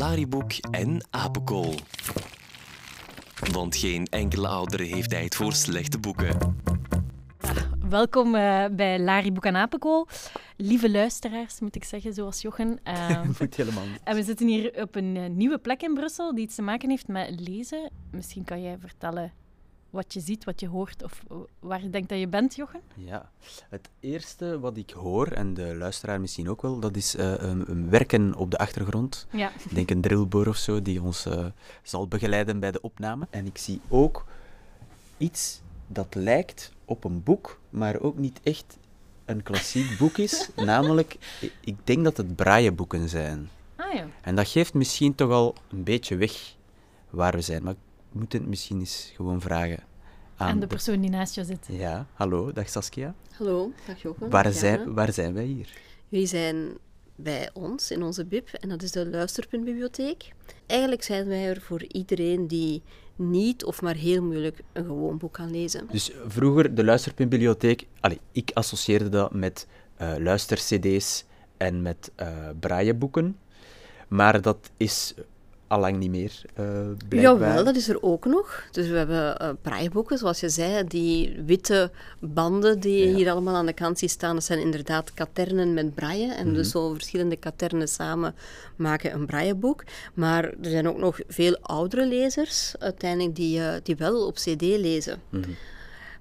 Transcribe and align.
Lariboek 0.00 0.52
en 0.70 1.06
Apenkool. 1.10 1.74
Want 3.52 3.76
geen 3.76 4.06
enkele 4.06 4.48
ouder 4.48 4.80
heeft 4.80 5.10
tijd 5.10 5.34
voor 5.34 5.52
slechte 5.52 5.98
boeken. 5.98 6.56
Welkom 7.88 8.34
uh, 8.34 8.64
bij 8.72 9.00
Lariboek 9.00 9.44
en 9.44 9.56
Apenkool. 9.56 10.06
Lieve 10.56 10.90
luisteraars, 10.90 11.60
moet 11.60 11.76
ik 11.76 11.84
zeggen, 11.84 12.12
zoals 12.12 12.42
Jochen. 12.42 12.80
Uh, 12.84 13.22
Moet 13.40 13.56
helemaal 13.56 13.86
niet. 13.86 14.00
en 14.04 14.14
we 14.14 14.22
zitten 14.22 14.46
hier 14.46 14.82
op 14.82 14.94
een 14.94 15.16
uh, 15.16 15.26
nieuwe 15.28 15.58
plek 15.58 15.82
in 15.82 15.94
Brussel 15.94 16.34
die 16.34 16.44
iets 16.44 16.54
te 16.54 16.62
maken 16.62 16.88
heeft 16.88 17.08
met 17.08 17.40
lezen. 17.40 17.90
Misschien 18.10 18.44
kan 18.44 18.62
jij 18.62 18.76
vertellen 18.78 19.32
wat 19.90 20.12
je 20.12 20.20
ziet, 20.20 20.44
wat 20.44 20.60
je 20.60 20.68
hoort 20.68 21.02
of 21.02 21.22
waar 21.58 21.82
je 21.82 21.90
denkt 21.90 22.08
dat 22.08 22.18
je 22.18 22.28
bent, 22.28 22.56
Jochen? 22.56 22.80
Ja, 22.94 23.30
het 23.68 23.88
eerste 24.00 24.60
wat 24.60 24.76
ik 24.76 24.90
hoor, 24.90 25.26
en 25.26 25.54
de 25.54 25.74
luisteraar 25.74 26.20
misschien 26.20 26.48
ook 26.48 26.62
wel, 26.62 26.80
dat 26.80 26.96
is 26.96 27.16
uh, 27.16 27.34
een, 27.36 27.70
een, 27.70 27.90
werken 27.90 28.34
op 28.34 28.50
de 28.50 28.58
achtergrond. 28.58 29.26
Ja. 29.30 29.52
Ik 29.64 29.74
denk 29.74 29.90
een 29.90 30.00
drillboor 30.00 30.46
of 30.46 30.56
zo, 30.56 30.82
die 30.82 31.02
ons 31.02 31.26
uh, 31.26 31.46
zal 31.82 32.08
begeleiden 32.08 32.60
bij 32.60 32.70
de 32.70 32.80
opname. 32.80 33.26
En 33.30 33.46
ik 33.46 33.58
zie 33.58 33.80
ook 33.88 34.24
iets 35.16 35.60
dat 35.86 36.14
lijkt 36.14 36.72
op 36.84 37.04
een 37.04 37.22
boek, 37.22 37.60
maar 37.70 38.00
ook 38.00 38.18
niet 38.18 38.40
echt 38.42 38.78
een 39.24 39.42
klassiek 39.42 39.98
boek 39.98 40.18
is. 40.18 40.48
Namelijk, 40.56 41.16
ik 41.60 41.76
denk 41.84 42.04
dat 42.04 42.16
het 42.16 42.36
braaienboeken 42.36 43.08
zijn. 43.08 43.48
Ah 43.76 43.94
ja. 43.94 44.06
En 44.20 44.34
dat 44.34 44.48
geeft 44.48 44.74
misschien 44.74 45.14
toch 45.14 45.30
al 45.30 45.54
een 45.70 45.84
beetje 45.84 46.16
weg 46.16 46.54
waar 47.10 47.32
we 47.32 47.40
zijn. 47.40 47.62
Maar 47.62 47.74
moet 48.12 48.32
het 48.32 48.46
misschien 48.46 48.78
eens 48.78 49.12
gewoon 49.14 49.40
vragen 49.40 49.78
aan 50.36 50.48
En 50.48 50.60
de 50.60 50.66
persoon 50.66 51.00
die 51.00 51.10
naast 51.10 51.34
je 51.34 51.44
zit. 51.44 51.66
Ja, 51.70 52.06
hallo, 52.12 52.52
dag 52.52 52.68
Saskia. 52.68 53.14
Hallo, 53.30 53.72
dag 53.86 54.02
Jochen. 54.02 54.30
Waar 54.30 54.52
zijn, 54.52 54.94
waar 54.94 55.12
zijn 55.12 55.34
wij 55.34 55.44
hier? 55.44 55.68
Jullie 56.08 56.26
zijn 56.26 56.78
bij 57.16 57.50
ons 57.52 57.90
in 57.90 58.02
onze 58.02 58.24
BIP 58.24 58.48
en 58.48 58.68
dat 58.68 58.82
is 58.82 58.90
de 58.90 59.08
Luisterpuntbibliotheek. 59.10 60.32
Eigenlijk 60.66 61.02
zijn 61.02 61.26
wij 61.26 61.48
er 61.48 61.60
voor 61.60 61.82
iedereen 61.82 62.46
die 62.46 62.82
niet 63.16 63.64
of 63.64 63.82
maar 63.82 63.94
heel 63.94 64.22
moeilijk 64.22 64.62
een 64.72 64.84
gewoon 64.84 65.18
boek 65.18 65.32
kan 65.32 65.50
lezen. 65.50 65.86
Dus 65.90 66.10
vroeger, 66.26 66.74
de 66.74 66.84
luisterpuntbibliotheek, 66.84 67.86
allee, 68.00 68.20
ik 68.32 68.50
associeerde 68.54 69.08
dat 69.08 69.34
met 69.34 69.66
uh, 70.00 70.14
luistercd's 70.18 71.24
en 71.56 71.82
met 71.82 72.10
uh, 72.20 72.48
braaienboeken. 72.60 73.36
Maar 74.08 74.40
dat 74.40 74.70
is 74.76 75.14
allang 75.70 75.96
niet 75.96 76.10
meer, 76.10 76.42
uh, 76.60 76.66
blijkbaar. 77.08 77.20
Jawel, 77.20 77.64
dat 77.64 77.76
is 77.76 77.88
er 77.88 78.02
ook 78.02 78.24
nog. 78.24 78.64
Dus 78.70 78.88
we 78.88 78.96
hebben 78.96 79.56
uh, 79.64 80.18
zoals 80.18 80.40
je 80.40 80.48
zei, 80.48 80.84
die 80.84 81.42
witte 81.46 81.90
banden 82.18 82.80
die 82.80 83.08
ja. 83.08 83.14
hier 83.14 83.30
allemaal 83.30 83.54
aan 83.54 83.66
de 83.66 83.72
kant 83.72 84.02
staan, 84.04 84.34
dat 84.34 84.44
zijn 84.44 84.60
inderdaad 84.60 85.14
katernen 85.14 85.74
met 85.74 85.94
braaien. 85.94 86.30
En 86.30 86.40
mm 86.40 86.46
-hmm. 86.46 86.54
dus 86.54 86.70
zo 86.70 86.92
verschillende 86.92 87.36
katernen 87.36 87.88
samen 87.88 88.34
maken 88.76 89.12
een 89.12 89.26
braaienboek. 89.26 89.84
Maar 90.14 90.44
er 90.44 90.70
zijn 90.70 90.88
ook 90.88 90.98
nog 90.98 91.18
veel 91.28 91.58
oudere 91.62 92.06
lezers, 92.06 92.74
uiteindelijk, 92.78 93.36
die, 93.36 93.58
uh, 93.58 93.72
die 93.82 93.96
wel 93.96 94.26
op 94.26 94.34
cd 94.34 94.60
lezen. 94.60 95.20
Mm 95.28 95.42
-hmm. 95.42 95.54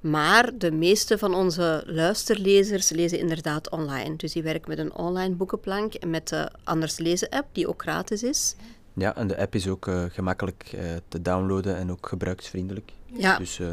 Maar 0.02 0.58
de 0.58 0.72
meeste 0.72 1.18
van 1.18 1.36
onze 1.36 1.84
luisterlezers 1.86 2.90
lezen 2.90 3.20
inderdaad 3.20 3.70
online. 3.70 4.16
Dus 4.16 4.32
die 4.32 4.44
werken 4.44 4.70
met 4.70 4.80
een 4.80 4.94
online 4.94 5.36
boekenplank 5.36 5.94
en 5.94 6.10
met 6.10 6.28
de 6.28 6.52
Anders 6.64 6.98
Lezen 6.98 7.30
app, 7.30 7.48
die 7.52 7.68
ook 7.68 7.82
gratis 7.82 8.24
is. 8.24 8.56
Ja, 8.94 9.16
en 9.16 9.28
de 9.28 9.38
app 9.38 9.56
is 9.56 9.68
ook 9.68 9.88
uh, 9.88 10.04
gemakkelijk 10.10 10.72
uh, 10.76 10.82
te 11.08 11.22
downloaden 11.22 11.78
en 11.78 11.92
ook 11.92 12.08
gebruiksvriendelijk. 12.08 12.92
Ja. 13.06 13.38
Dus 13.38 13.60
uh, 13.60 13.68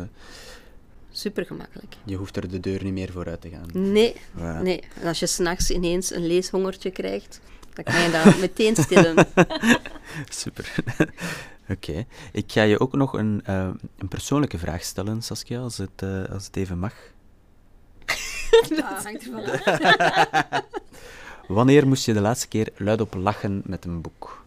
super 1.10 1.46
gemakkelijk. 1.46 1.96
je 2.04 2.16
hoeft 2.16 2.36
er 2.36 2.48
de 2.50 2.60
deur 2.60 2.84
niet 2.84 2.92
meer 2.92 3.12
voor 3.12 3.26
uit 3.26 3.40
te 3.40 3.48
gaan. 3.48 3.92
Nee, 3.92 4.14
Voilà. 4.36 4.62
nee. 4.62 4.82
En 5.00 5.06
als 5.06 5.18
je 5.18 5.26
s'nachts 5.26 5.70
ineens 5.70 6.14
een 6.14 6.26
leeshongertje 6.26 6.90
krijgt, 6.90 7.40
dan 7.72 7.84
kan 7.84 8.00
je 8.00 8.10
dat 8.10 8.38
meteen 8.46 8.76
stillen. 8.76 9.26
super. 10.28 10.74
Oké. 11.68 11.90
Okay. 11.90 12.06
Ik 12.32 12.52
ga 12.52 12.62
je 12.62 12.80
ook 12.80 12.92
nog 12.92 13.12
een, 13.12 13.42
een 13.44 14.08
persoonlijke 14.08 14.58
vraag 14.58 14.82
stellen, 14.82 15.22
Saskia, 15.22 15.60
als 15.60 15.76
het, 15.76 16.02
als 16.30 16.46
het 16.46 16.56
even 16.56 16.78
mag. 16.78 16.94
dat 18.68 19.04
hangt 19.04 19.26
ervan 19.26 20.62
Wanneer 21.48 21.86
moest 21.86 22.04
je 22.04 22.12
de 22.12 22.20
laatste 22.20 22.48
keer 22.48 22.68
luidop 22.76 23.14
lachen 23.14 23.62
met 23.64 23.84
een 23.84 24.00
boek? 24.00 24.44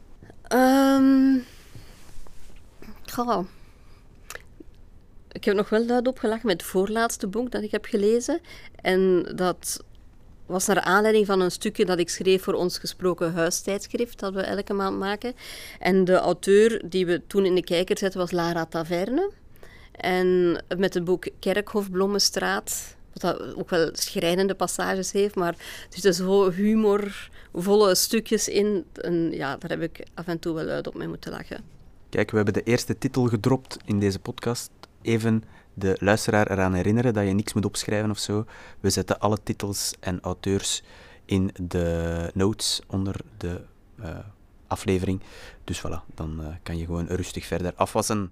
Um, 0.53 1.45
goh. 3.05 3.45
Ik 5.31 5.43
heb 5.43 5.55
nog 5.55 5.69
wel 5.69 5.85
luidop 5.85 6.19
gelachen 6.19 6.47
met 6.47 6.61
het 6.61 6.69
voorlaatste 6.69 7.27
boek 7.27 7.51
dat 7.51 7.63
ik 7.63 7.71
heb 7.71 7.85
gelezen. 7.85 8.39
En 8.81 9.31
dat 9.35 9.83
was 10.45 10.65
naar 10.65 10.81
aanleiding 10.81 11.25
van 11.25 11.39
een 11.39 11.51
stukje 11.51 11.85
dat 11.85 11.99
ik 11.99 12.09
schreef 12.09 12.43
voor 12.43 12.53
ons 12.53 12.77
gesproken 12.77 13.33
huistijdschrift, 13.33 14.19
dat 14.19 14.33
we 14.33 14.41
elke 14.41 14.73
maand 14.73 14.99
maken. 14.99 15.33
En 15.79 16.05
de 16.05 16.15
auteur 16.15 16.81
die 16.85 17.05
we 17.05 17.21
toen 17.27 17.45
in 17.45 17.55
de 17.55 17.63
kijker 17.63 17.97
zetten 17.97 18.19
was 18.19 18.31
Lara 18.31 18.65
Taverne. 18.65 19.31
En 19.91 20.61
met 20.77 20.93
het 20.93 21.03
boek 21.03 21.27
Kerkhof 21.39 21.91
Blommenstraat, 21.91 22.95
dat 23.19 23.55
ook 23.55 23.69
wel 23.69 23.89
schrijnende 23.93 24.55
passages 24.55 25.11
heeft, 25.11 25.35
maar 25.35 25.53
er 25.53 25.87
zitten 25.89 26.13
zo 26.13 26.51
humorvolle 26.51 27.95
stukjes 27.95 28.47
in. 28.47 28.85
En 28.93 29.31
ja, 29.31 29.57
daar 29.57 29.69
heb 29.69 29.81
ik 29.81 30.05
af 30.13 30.27
en 30.27 30.39
toe 30.39 30.53
wel 30.53 30.67
uit 30.67 30.87
op 30.87 30.95
mee 30.95 31.07
moeten 31.07 31.31
lachen. 31.31 31.63
Kijk, 32.09 32.29
we 32.29 32.35
hebben 32.35 32.53
de 32.53 32.63
eerste 32.63 32.97
titel 32.97 33.27
gedropt 33.27 33.77
in 33.85 33.99
deze 33.99 34.19
podcast. 34.19 34.69
Even 35.01 35.43
de 35.73 35.95
luisteraar 35.99 36.51
eraan 36.51 36.73
herinneren 36.73 37.13
dat 37.13 37.27
je 37.27 37.33
niks 37.33 37.53
moet 37.53 37.65
opschrijven 37.65 38.09
of 38.09 38.19
zo. 38.19 38.45
We 38.79 38.89
zetten 38.89 39.19
alle 39.19 39.37
titels 39.43 39.93
en 39.99 40.19
auteurs 40.21 40.83
in 41.25 41.51
de 41.61 42.31
notes 42.33 42.81
onder 42.87 43.15
de 43.37 43.61
uh, 43.99 44.17
aflevering. 44.69 45.21
Dus 45.63 45.79
voilà, 45.79 46.13
dan 46.13 46.37
uh, 46.41 46.47
kan 46.63 46.77
je 46.77 46.85
gewoon 46.85 47.05
rustig 47.05 47.45
verder 47.45 47.73
afwassen. 47.75 48.31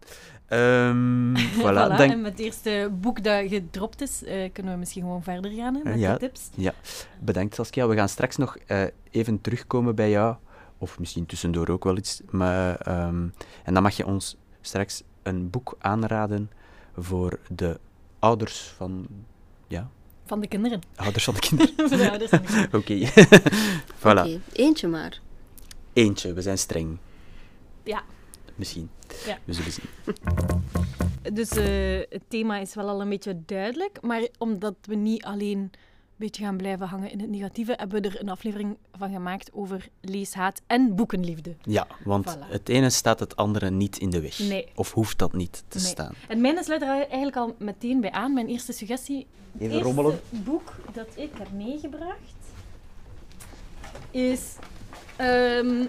Um, 0.50 1.36
voilà, 1.38 1.62
voilà, 1.62 1.98
dan... 1.98 2.00
En 2.00 2.22
met 2.22 2.32
het 2.32 2.42
eerste 2.42 2.90
boek 2.92 3.24
dat 3.24 3.48
gedropt 3.48 4.02
is, 4.02 4.24
uh, 4.24 4.50
kunnen 4.54 4.74
we 4.74 4.80
misschien 4.80 5.02
gewoon 5.02 5.24
verder 5.24 5.52
gaan 5.52 5.76
hè, 5.76 5.84
met 5.84 6.00
ja, 6.00 6.14
de 6.14 6.20
tips. 6.20 6.50
Ja, 6.56 6.74
bedankt 7.20 7.56
Saskia. 7.56 7.88
We 7.88 7.96
gaan 7.96 8.10
straks 8.10 8.38
nog 8.38 8.58
uh, 8.68 8.84
even 9.12 9.42
terugkomen 9.42 9.96
bij 9.96 10.10
jou. 10.10 10.36
Of 10.78 11.00
misschien 11.00 11.26
tussendoor 11.26 11.70
ook 11.70 11.84
wel 11.84 11.98
iets. 11.98 12.22
Maar, 12.30 12.88
um, 13.08 13.34
en 13.64 13.74
dan 13.74 13.84
mag 13.84 13.98
je 13.98 14.06
ons 14.06 14.38
straks 14.62 15.04
een 15.24 15.50
boek 15.50 15.76
aanraden 15.80 16.52
voor 16.98 17.40
de 17.50 17.80
ouders 18.20 18.74
van... 18.78 19.08
Ja? 19.68 19.90
Van 20.26 20.40
de 20.40 20.48
kinderen. 20.48 20.82
Ouders 20.96 21.24
van 21.24 21.34
de 21.34 21.40
kinderen. 21.40 22.30
Oké. 22.80 23.10
voilà. 23.98 24.02
Okay, 24.02 24.42
eentje 24.54 24.88
maar. 24.88 25.20
Eentje, 25.98 26.34
we 26.34 26.42
zijn 26.42 26.58
streng. 26.58 26.98
Ja. 27.84 28.04
Misschien. 28.56 28.90
Ja. 29.26 29.38
We 29.46 29.54
zullen 29.54 29.72
zien. 29.72 29.86
Dus 31.34 31.52
uh, 31.52 31.66
het 32.10 32.22
thema 32.28 32.58
is 32.58 32.74
wel 32.74 32.88
al 32.90 33.02
een 33.02 33.10
beetje 33.10 33.42
duidelijk, 33.46 34.02
maar 34.02 34.28
omdat 34.38 34.76
we 34.82 34.96
niet 34.96 35.24
alleen 35.24 35.58
een 35.58 35.72
beetje 36.16 36.44
gaan 36.44 36.58
blijven 36.58 36.88
hangen 36.88 37.12
in 37.12 37.20
het 37.20 37.30
negatieve, 37.30 37.74
hebben 37.78 38.02
we 38.02 38.10
er 38.10 38.22
een 38.22 38.30
aflevering 38.30 38.78
van 38.98 39.12
gemaakt 39.12 39.50
over 39.54 39.88
leeshaat 40.02 40.62
en 40.68 40.96
boekenliefde. 40.96 41.56
Ja, 41.62 41.88
want 42.04 42.36
Voilà. 42.38 42.50
het 42.50 42.70
ene 42.70 42.90
staat 42.90 43.20
het 43.20 43.36
andere 43.36 43.70
niet 43.70 43.98
in 43.98 44.10
de 44.10 44.22
weg. 44.22 44.40
Nee. 44.40 44.68
Of 44.76 44.94
hoeft 44.94 45.18
dat 45.18 45.34
niet 45.34 45.64
te 45.68 45.78
Nee. 45.78 45.88
staan. 45.88 46.14
En 46.28 46.42
mijn 46.42 46.64
sluit 46.64 46.82
er 46.82 46.88
eigenlijk 46.88 47.36
al 47.36 47.56
meteen 47.60 48.00
bij 48.02 48.12
aan. 48.12 48.34
Mijn 48.34 48.48
eerste 48.48 48.72
suggestie, 48.74 49.18
het 49.52 49.62
Even 49.62 49.66
eerste 49.74 49.84
rommelen. 49.94 50.20
boek 50.30 50.74
dat 50.94 51.08
ik 51.16 51.32
heb 51.38 51.52
meegebracht, 51.52 52.36
is 54.12 54.42
ehm, 55.18 55.86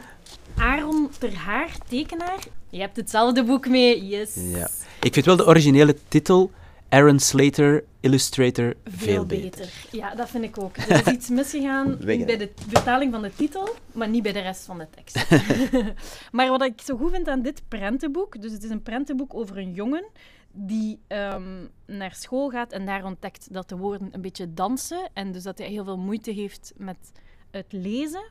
Aaron 0.56 1.10
Ter 1.18 1.34
Haar, 1.34 1.76
tekenaar. 1.88 2.38
Je 2.70 2.80
hebt 2.80 2.96
hetzelfde 2.96 3.44
boek 3.44 3.68
mee, 3.68 4.06
yes. 4.06 4.34
Ja. 4.34 4.68
Ik 5.00 5.12
vind 5.12 5.26
wel 5.26 5.36
de 5.36 5.46
originele 5.46 5.96
titel 6.08 6.50
Aaron 6.88 7.18
Slater, 7.18 7.84
Illustrator, 8.00 8.74
veel, 8.84 9.26
beter. 9.26 9.72
Ja, 9.90 10.14
dat 10.14 10.28
vind 10.28 10.44
ik 10.44 10.58
ook. 10.58 10.76
Er 10.76 11.06
is 11.06 11.12
iets 11.16 11.28
misgegaan 11.28 11.98
bij 12.04 12.24
de 12.24 12.50
vertaling 12.68 13.12
van 13.12 13.22
de 13.22 13.32
titel, 13.36 13.68
maar 13.92 14.08
niet 14.08 14.22
bij 14.22 14.32
de 14.32 14.40
rest 14.40 14.64
van 14.64 14.78
de 14.78 14.86
tekst. 14.90 15.30
maar 16.36 16.48
wat 16.48 16.62
ik 16.62 16.80
zo 16.80 16.96
goed 16.96 17.10
vind 17.10 17.28
aan 17.28 17.42
dit 17.42 17.62
prentenboek, 17.68 18.42
dus 18.42 18.52
het 18.52 18.64
is 18.64 18.70
een 18.70 18.82
prentenboek 18.82 19.34
over 19.34 19.58
een 19.58 19.72
jongen 19.72 20.04
die 20.52 21.00
ehm, 21.06 21.66
naar 21.86 22.14
school 22.14 22.48
gaat 22.48 22.72
en 22.72 22.86
daar 22.86 23.04
ontdekt 23.04 23.52
dat 23.52 23.68
de 23.68 23.76
woorden 23.76 24.08
een 24.12 24.20
beetje 24.20 24.54
dansen 24.54 25.10
en 25.12 25.32
dus 25.32 25.42
dat 25.42 25.58
hij 25.58 25.68
heel 25.68 25.84
veel 25.84 25.98
moeite 25.98 26.30
heeft 26.30 26.72
met 26.76 27.12
het 27.50 27.72
lezen. 27.72 28.30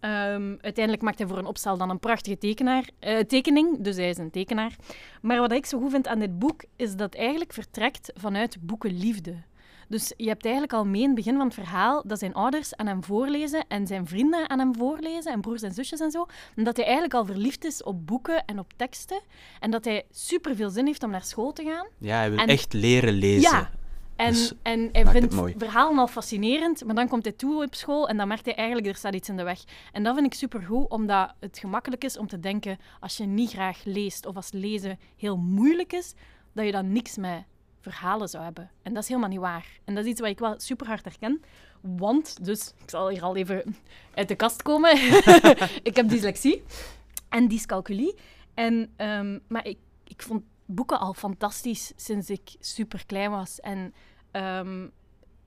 Ehm, 0.00 0.56
uiteindelijk 0.60 1.02
maakt 1.02 1.18
hij 1.18 1.26
voor 1.28 1.38
een 1.38 1.46
opstel 1.46 1.76
dan 1.76 1.90
een 1.90 1.98
prachtige 1.98 2.38
tekenaar, 2.38 2.88
eh, 2.98 3.18
tekening, 3.18 3.80
dus 3.80 3.96
hij 3.96 4.08
is 4.08 4.18
een 4.18 4.30
tekenaar. 4.30 4.76
Maar 5.22 5.38
wat 5.40 5.52
ik 5.52 5.66
zo 5.66 5.78
goed 5.78 5.90
vind 5.90 6.08
aan 6.08 6.18
dit 6.18 6.38
boek, 6.38 6.64
is 6.76 6.90
dat 6.90 7.00
het 7.00 7.14
eigenlijk 7.16 7.52
vertrekt 7.52 8.12
vanuit 8.14 8.56
boekenliefde. 8.60 9.34
Dus 9.88 10.12
je 10.16 10.28
hebt 10.28 10.42
eigenlijk 10.44 10.74
al 10.74 10.84
mee 10.86 11.00
in 11.00 11.06
het 11.06 11.16
begin 11.16 11.36
van 11.36 11.44
het 11.44 11.54
verhaal 11.54 12.02
dat 12.06 12.18
zijn 12.18 12.34
ouders 12.34 12.76
aan 12.76 12.86
hem 12.86 13.04
voorlezen 13.04 13.64
en 13.68 13.86
zijn 13.86 14.06
vrienden 14.06 14.50
aan 14.50 14.58
hem 14.58 14.74
voorlezen 14.74 15.32
en 15.32 15.40
broers 15.40 15.62
en 15.62 15.72
zusjes 15.72 16.00
en 16.00 16.10
zo. 16.10 16.26
En 16.56 16.64
dat 16.64 16.76
hij 16.76 16.84
eigenlijk 16.84 17.14
al 17.14 17.24
verliefd 17.24 17.64
is 17.64 17.82
op 17.82 18.06
boeken 18.06 18.44
en 18.44 18.58
op 18.58 18.72
teksten. 18.76 19.20
En 19.60 19.70
dat 19.70 19.84
hij 19.84 20.04
super 20.10 20.56
veel 20.56 20.70
zin 20.70 20.86
heeft 20.86 21.02
om 21.02 21.10
naar 21.10 21.22
school 21.24 21.52
te 21.52 21.64
gaan. 21.64 21.86
Ja, 21.98 22.16
hij 22.16 22.30
wil 22.30 22.38
En- 22.38 22.48
echt 22.48 22.72
leren 22.72 23.12
lezen. 23.12 23.50
Ja. 23.50 23.70
En, 24.20 24.32
Dus 24.32 24.52
en 24.62 24.88
hij 24.92 25.02
het 25.02 25.10
vindt 25.10 25.34
mooi. 25.34 25.54
verhalen 25.58 25.98
al 25.98 26.06
fascinerend, 26.06 26.84
maar 26.84 26.94
dan 26.94 27.08
komt 27.08 27.24
hij 27.24 27.32
toe 27.32 27.64
op 27.64 27.74
school 27.74 28.08
en 28.08 28.16
dan 28.16 28.28
merkt 28.28 28.44
hij 28.44 28.54
eigenlijk, 28.54 28.86
er 28.86 28.94
staat 28.94 29.14
iets 29.14 29.28
in 29.28 29.36
de 29.36 29.42
weg. 29.42 29.64
En 29.92 30.02
dat 30.02 30.14
vind 30.14 30.26
ik 30.26 30.34
supergoed, 30.34 30.90
omdat 30.90 31.34
het 31.38 31.58
gemakkelijk 31.58 32.04
is 32.04 32.18
om 32.18 32.26
te 32.26 32.40
denken, 32.40 32.78
als 33.00 33.16
je 33.16 33.24
niet 33.24 33.50
graag 33.50 33.84
leest 33.84 34.26
of 34.26 34.36
als 34.36 34.52
lezen 34.52 34.98
heel 35.16 35.36
moeilijk 35.36 35.92
is, 35.92 36.14
dat 36.52 36.64
je 36.64 36.72
dan 36.72 36.92
niks 36.92 37.16
met 37.16 37.44
verhalen 37.80 38.28
zou 38.28 38.44
hebben. 38.44 38.70
En 38.82 38.94
dat 38.94 39.02
is 39.02 39.08
helemaal 39.08 39.30
niet 39.30 39.40
waar. 39.40 39.66
En 39.84 39.94
dat 39.94 40.04
is 40.04 40.10
iets 40.10 40.20
wat 40.20 40.30
ik 40.30 40.38
wel 40.38 40.54
super 40.56 40.86
hard 40.86 41.04
herken. 41.04 41.42
Want, 41.80 42.44
dus, 42.44 42.72
ik 42.82 42.90
zal 42.90 43.08
hier 43.08 43.22
al 43.22 43.36
even 43.36 43.76
uit 44.14 44.28
de 44.28 44.34
kast 44.34 44.62
komen. 44.62 44.96
ik 45.90 45.96
heb 45.96 46.08
dyslexie 46.08 46.62
en 47.28 47.48
dyscalculie. 47.48 48.14
En, 48.54 48.92
ehm, 48.96 49.38
maar 49.48 49.66
ik, 49.66 49.78
ik 50.04 50.22
vond 50.22 50.42
boeken 50.74 51.00
al 51.00 51.14
fantastisch 51.14 51.92
sinds 51.96 52.30
ik 52.30 52.56
super 52.60 53.06
klein 53.06 53.30
was. 53.30 53.60
En 53.60 53.94
ehm, 54.30 54.86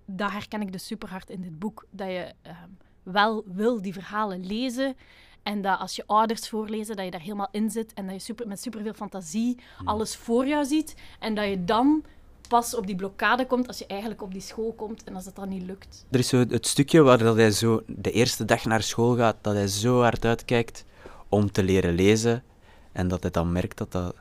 dat 0.05 0.31
herken 0.31 0.61
ik 0.61 0.71
dus 0.71 0.85
super 0.85 1.09
hard 1.09 1.29
in 1.29 1.41
dit 1.41 1.59
boek. 1.59 1.85
Dat 1.89 2.07
je 2.07 2.31
ehm, 2.41 2.69
wel 3.03 3.43
wil 3.45 3.81
die 3.81 3.93
verhalen 3.93 4.45
lezen. 4.45 4.95
En 5.43 5.61
dat 5.61 5.79
als 5.79 5.95
je 5.95 6.03
ouders 6.05 6.49
voorlezen, 6.49 6.95
dat 6.95 7.05
je 7.05 7.11
daar 7.11 7.21
helemaal 7.21 7.47
in 7.51 7.69
zit. 7.69 7.93
En 7.93 8.05
dat 8.05 8.15
je 8.15 8.21
super, 8.21 8.47
met 8.47 8.61
superveel 8.61 8.93
fantasie 8.93 9.59
alles 9.83 10.15
voor 10.15 10.47
jou 10.47 10.65
ziet. 10.65 10.95
En 11.19 11.35
dat 11.35 11.45
je 11.49 11.63
dan 11.63 12.03
pas 12.47 12.75
op 12.75 12.87
die 12.87 12.95
blokkade 12.95 13.45
komt 13.45 13.67
als 13.67 13.77
je 13.77 13.85
eigenlijk 13.85 14.21
op 14.21 14.31
die 14.31 14.41
school 14.41 14.73
komt. 14.73 15.03
En 15.03 15.15
als 15.15 15.25
het 15.25 15.35
dan 15.35 15.49
niet 15.49 15.63
lukt. 15.63 16.05
Er 16.11 16.19
is 16.19 16.27
zo 16.27 16.37
het 16.37 16.67
stukje 16.67 17.01
waar 17.01 17.17
dat 17.17 17.35
hij 17.35 17.51
zo 17.51 17.83
de 17.87 18.11
eerste 18.11 18.45
dag 18.45 18.65
naar 18.65 18.83
school 18.83 19.15
gaat, 19.15 19.35
dat 19.41 19.53
hij 19.53 19.67
zo 19.67 20.01
hard 20.01 20.25
uitkijkt 20.25 20.85
om 21.29 21.51
te 21.51 21.63
leren 21.63 21.93
lezen. 21.95 22.43
En 22.91 23.07
dat 23.07 23.21
hij 23.21 23.31
dan 23.31 23.51
merkt 23.51 23.77
dat, 23.77 23.91
dat, 23.91 24.15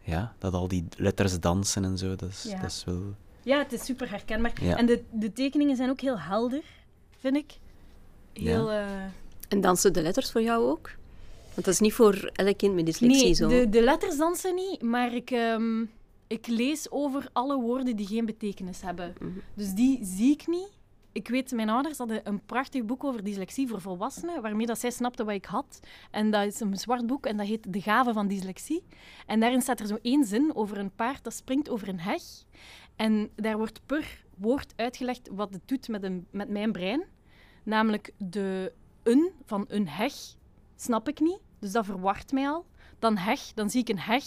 ja, 0.00 0.34
dat 0.38 0.52
al 0.52 0.68
die 0.68 0.84
letters 0.96 1.40
dansen 1.40 1.84
en 1.84 1.98
zo. 1.98 2.16
Dat 2.16 2.28
is, 2.28 2.42
Ja. 2.42 2.60
dat 2.60 2.70
is 2.70 2.84
wel... 2.84 3.02
Ja, 3.44 3.58
het 3.58 3.72
is 3.72 3.84
super 3.84 4.10
herkenbaar. 4.10 4.52
Ja. 4.62 4.76
En 4.76 4.86
de, 4.86 5.02
de 5.12 5.32
tekeningen 5.32 5.76
zijn 5.76 5.90
ook 5.90 6.00
heel 6.00 6.18
helder, 6.20 6.62
vind 7.18 7.36
ik. 7.36 7.58
Heel... 8.32 8.70
eh, 8.70 8.86
En 9.48 9.60
dansen 9.60 9.92
de 9.92 10.02
letters 10.02 10.32
voor 10.32 10.42
jou 10.42 10.64
ook? 10.70 10.90
Want 11.54 11.66
dat 11.66 11.74
is 11.74 11.80
niet 11.80 11.92
voor 11.92 12.30
elk 12.32 12.56
kind 12.58 12.74
met 12.74 12.86
dyslexie 12.86 13.24
nee, 13.24 13.34
zo. 13.34 13.48
de, 13.48 13.68
de 13.68 13.82
letters 13.82 14.16
dansen 14.16 14.54
niet, 14.54 14.82
maar 14.82 15.14
ik, 15.14 15.30
ehm, 15.30 15.82
ik 16.26 16.46
lees 16.46 16.90
over 16.90 17.28
alle 17.32 17.56
woorden 17.60 17.96
die 17.96 18.06
geen 18.06 18.24
betekenis 18.26 18.80
hebben. 18.82 19.14
Mhm. 19.20 19.30
Dus 19.54 19.72
die 19.72 19.98
zie 20.02 20.32
ik 20.32 20.46
niet. 20.46 20.68
Ik 21.12 21.28
weet, 21.28 21.52
mijn 21.52 21.68
ouders 21.70 21.98
hadden 21.98 22.20
een 22.24 22.40
prachtig 22.46 22.84
boek 22.84 23.04
over 23.04 23.24
dyslexie 23.24 23.68
voor 23.68 23.80
volwassenen, 23.80 24.42
waarmee 24.42 24.66
dat 24.66 24.78
zij 24.78 24.90
snapten 24.90 25.26
wat 25.26 25.34
ik 25.34 25.44
had. 25.44 25.80
En 26.10 26.30
dat 26.30 26.46
is 26.46 26.60
een 26.60 26.76
zwart 26.76 27.06
boek 27.06 27.26
en 27.26 27.36
dat 27.36 27.46
heet 27.46 27.72
De 27.72 27.80
Gave 27.80 28.12
van 28.12 28.28
Dyslexie. 28.28 28.82
En 29.26 29.40
daarin 29.40 29.60
staat 29.60 29.80
er 29.80 29.86
zo 29.86 29.98
één 30.02 30.24
zin 30.24 30.50
over 30.54 30.78
een 30.78 30.94
paard 30.94 31.24
dat 31.24 31.34
springt 31.34 31.68
over 31.68 31.88
een 31.88 32.00
heg. 32.00 32.22
En 32.96 33.30
daar 33.34 33.56
wordt 33.56 33.80
per 33.86 34.24
woord 34.36 34.72
uitgelegd 34.76 35.28
wat 35.32 35.52
het 35.52 35.68
doet 35.68 35.88
met, 35.88 36.02
een, 36.02 36.26
met 36.30 36.48
mijn 36.48 36.72
brein. 36.72 37.04
Namelijk 37.62 38.12
de 38.16 38.72
een 39.02 39.30
van 39.44 39.64
een 39.68 39.88
heg 39.88 40.14
snap 40.76 41.08
ik 41.08 41.20
niet, 41.20 41.40
dus 41.58 41.72
dat 41.72 41.84
verwart 41.84 42.32
mij 42.32 42.48
al. 42.48 42.66
Dan 42.98 43.16
heg, 43.16 43.40
dan 43.54 43.70
zie 43.70 43.80
ik 43.80 43.88
een 43.88 43.98
heg 43.98 44.24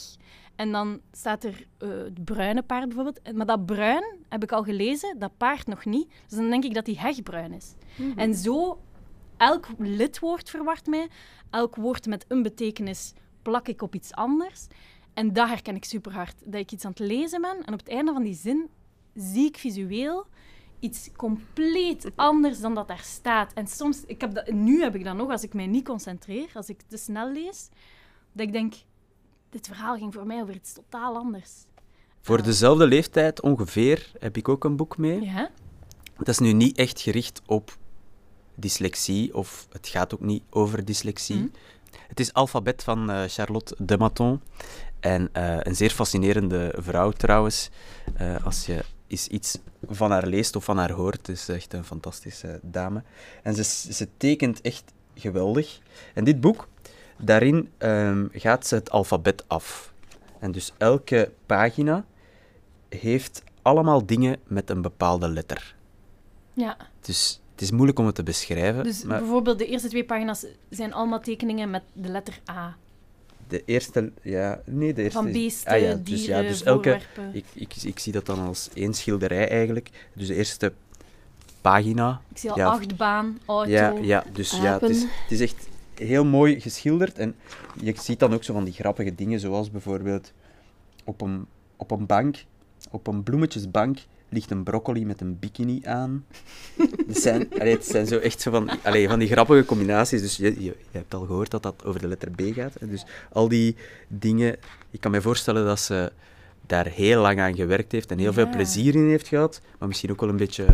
en 0.56 0.72
dan 0.72 1.02
staat 1.12 1.44
er 1.44 1.66
eh, 1.78 1.90
het 1.90 2.26
bruine 2.26 2.62
paard 2.62 2.86
bijvoorbeeld. 2.86 3.34
Maar 3.34 3.46
dat 3.46 3.66
bruin 3.66 4.04
heb 4.30 4.44
ik 4.44 4.52
al 4.52 4.64
gelezen, 4.64 5.20
dat 5.20 5.38
paard 5.38 5.68
nog 5.68 5.86
niet. 5.86 6.10
Dus 6.28 6.38
dan 6.38 6.50
denk 6.50 6.64
ik 6.64 6.74
dat 6.74 6.86
die 6.86 7.00
heg 7.00 7.24
bruin 7.24 7.54
is. 7.54 7.74
En 8.16 8.36
zo, 8.36 8.82
elk 9.38 9.68
lidwoord 9.78 10.50
verwart 10.50 10.86
mij, 10.86 11.08
elk 11.50 11.76
woord 11.76 12.06
met 12.06 12.26
een 12.28 12.42
betekenis 12.42 13.14
plak 13.42 13.68
ik 13.68 13.82
op 13.82 13.96
iets 13.96 14.14
anders. 14.14 14.68
En 15.18 15.34
dat 15.34 15.48
herken 15.48 15.76
ik 15.76 15.86
super 15.86 16.14
hard. 16.14 16.36
Dat 16.46 16.60
ik 16.60 16.72
iets 16.72 16.86
aan 16.86 16.92
het 16.92 17.00
lezen 17.00 17.42
ben 17.42 17.58
en 17.66 17.74
op 17.74 17.80
het 17.80 17.90
einde 17.90 18.14
van 18.14 18.24
die 18.24 18.36
zin 18.36 18.70
zie 19.14 19.46
ik 19.46 19.58
visueel 19.58 20.26
iets 20.80 21.10
compleet 21.16 22.12
anders 22.16 22.60
dan 22.60 22.76
dat 22.76 22.88
daar 22.88 23.04
staat. 23.04 23.54
En 23.54 23.68
soms, 23.68 24.04
ik 24.06 24.22
heb 24.22 24.34
dat, 24.34 24.52
nu 24.52 24.82
heb 24.82 24.96
ik 24.96 25.04
dat 25.04 25.16
nog, 25.16 25.30
als 25.30 25.44
ik 25.44 25.54
mij 25.54 25.68
niet 25.68 25.86
concentreer, 25.86 26.50
als 26.54 26.70
ik 26.70 26.82
te 26.88 26.98
snel 26.98 27.32
lees, 27.32 27.70
dat 28.32 28.48
ik 28.48 28.52
denk, 28.52 28.74
dit 29.50 29.68
verhaal 29.68 29.98
ging 29.98 30.14
voor 30.14 30.26
mij 30.26 30.42
over 30.42 30.56
iets 30.56 30.74
totaal 30.74 31.16
anders. 31.16 31.52
Voor 32.22 32.44
dezelfde 32.44 32.88
leeftijd 32.88 33.42
ongeveer 33.42 34.12
heb 34.20 34.38
ik 34.38 34.50
ook 34.50 34.64
een 34.64 34.76
boek 34.76 34.98
mee. 34.98 35.22
Ja? 35.22 35.50
Dat 36.18 36.28
is 36.28 36.40
nu 36.40 36.54
niet 36.54 36.78
echt 36.78 37.02
gericht 37.02 37.42
op 37.46 37.78
dyslexie, 38.56 39.36
of 39.36 39.68
het 39.72 39.88
gaat 39.88 40.14
ook 40.14 40.22
niet 40.22 40.44
over 40.50 40.86
dyslexie. 40.86 41.36
Mhm. 41.36 41.48
Het 42.08 42.20
is 42.20 42.34
Alphabet 42.34 42.84
van 42.84 43.10
eh, 43.10 43.24
Charlotte 43.28 43.76
de 43.78 43.98
Maton. 43.98 44.42
En 45.08 45.30
eh, 45.32 45.58
een 45.60 45.76
zeer 45.76 45.90
fascinerende 45.90 46.74
vrouw 46.78 47.12
trouwens. 47.12 47.70
Eh, 48.16 48.46
als 48.46 48.66
je 48.66 48.84
eens 49.08 49.28
iets 49.28 49.58
van 49.86 50.12
haar 50.12 50.28
leest 50.28 50.56
of 50.56 50.64
van 50.64 50.78
haar 50.78 50.92
hoort, 50.92 51.30
is 51.30 51.50
echt 51.50 51.74
een 51.74 51.84
fantastische 51.84 52.60
dame. 52.64 53.04
En 53.44 53.56
ze, 53.56 53.64
ze 53.94 54.08
tekent 54.18 54.62
echt 54.62 54.84
geweldig. 55.16 55.80
En 56.14 56.24
dit 56.24 56.42
boek, 56.42 56.68
daarin 57.18 57.70
ehm, 57.78 58.26
gaat 58.32 58.68
ze 58.68 58.76
het 58.76 58.92
alfabet 58.92 59.44
af. 59.48 59.94
En 60.40 60.52
dus 60.52 60.74
elke 60.78 61.32
pagina 61.46 62.06
heeft 62.90 63.44
allemaal 63.62 64.06
dingen 64.06 64.38
met 64.44 64.70
een 64.70 64.82
bepaalde 64.82 65.28
letter. 65.30 65.76
Ja. 66.54 66.78
Dus 67.02 67.42
het 67.52 67.62
is 67.62 67.72
moeilijk 67.72 68.00
om 68.00 68.06
het 68.06 68.16
te 68.16 68.24
beschrijven. 68.24 68.84
Dus 68.84 69.04
maar 69.04 69.20
bijvoorbeeld 69.20 69.60
de 69.60 69.68
eerste 69.68 69.90
twee 69.90 70.06
pagina's 70.06 70.46
zijn 70.70 70.94
allemaal 70.94 71.20
tekeningen 71.20 71.70
met 71.70 71.84
de 71.94 72.10
letter 72.10 72.40
A. 72.50 72.78
de 73.48 73.64
eerste, 73.66 74.12
ja, 74.22 74.62
nee, 74.66 74.94
de 74.94 75.02
eerste 75.04 75.18
Van 75.22 75.32
beesten, 75.32 75.72
ah 75.72 75.80
ja, 75.80 75.94
dus, 75.94 76.04
dieren, 76.04 76.44
ja, 76.44 76.50
dus 76.50 76.64
elke, 76.64 76.90
voorwerpen. 76.90 77.36
ik, 77.36 77.46
ik, 77.54 77.84
ik 77.84 78.00
zie 78.00 78.12
dat 78.12 78.26
dan 78.26 78.40
als 78.40 78.70
één 78.74 78.94
schilderij 78.94 79.50
eigenlijk. 79.50 79.90
Dus 80.14 80.28
de 80.28 80.36
eerste 80.36 80.74
pagina. 81.62 82.22
Ik 82.32 82.38
zie 82.38 82.52
al 82.52 82.58
ja. 82.58 82.68
achtbaan, 82.68 83.40
auto. 83.46 83.70
Ja, 83.70 83.94
ja, 84.02 84.24
dus 84.34 84.52
ja, 84.52 84.80
het 84.80 84.90
is, 84.90 85.02
het 85.02 85.32
is 85.32 85.42
echt 85.42 85.68
heel 85.96 86.26
mooi 86.26 86.62
geschilderd. 86.62 87.18
En 87.18 87.36
je 87.82 87.94
ziet 88.00 88.20
dan 88.20 88.34
ook 88.34 88.44
zo 88.44 88.54
van 88.54 88.64
die 88.64 88.74
grappige 88.74 89.16
dingen, 89.16 89.40
zoals 89.40 89.72
bijvoorbeeld 89.72 90.34
op 91.04 91.22
een, 91.22 91.46
op 91.76 91.92
een 91.92 92.06
bank, 92.06 92.44
op 92.92 93.08
een 93.08 93.24
bloemetjesbank, 93.24 93.98
ligt 94.30 94.52
een 94.52 94.64
broccoli 94.64 95.06
met 95.06 95.22
een 95.22 95.40
bikini 95.40 95.82
aan. 95.84 96.26
Het 97.08 97.18
zijn, 97.18 97.48
allee, 97.60 97.74
het 97.74 97.86
zijn 97.86 98.08
zo 98.08 98.18
echt 98.18 98.42
zo 98.42 98.52
van, 98.52 98.70
allee, 98.84 99.08
van 99.08 99.20
die 99.20 99.28
grappige 99.28 99.66
combinaties. 99.66 100.22
Dus 100.22 100.38
je, 100.38 100.46
je, 100.46 100.64
je 100.64 100.98
hebt 100.98 101.14
al 101.14 101.26
gehoord 101.26 101.52
dat 101.52 101.64
dat 101.64 101.86
over 101.86 102.02
de 102.02 102.08
letter 102.08 102.32
B 102.32 102.42
gaat. 102.54 102.76
En 102.76 102.90
dus 102.90 103.06
al 103.32 103.48
die 103.48 103.76
dingen, 104.08 104.56
ik 104.92 105.00
kan 105.00 105.12
me 105.12 105.22
voorstellen 105.22 105.66
dat 105.66 105.80
ze 105.80 106.12
daar 106.66 106.88
heel 106.88 107.22
lang 107.22 107.40
aan 107.40 107.56
gewerkt 107.56 107.92
heeft 107.92 108.12
en 108.12 108.18
heel 108.18 108.34
veel 108.34 108.50
plezier 108.50 108.96
in 108.96 109.10
heeft 109.10 109.28
gehad, 109.28 109.62
maar 109.80 109.88
misschien 109.88 110.12
ook 110.12 110.22
wel 110.22 110.30
een 110.30 110.38
beetje 110.38 110.66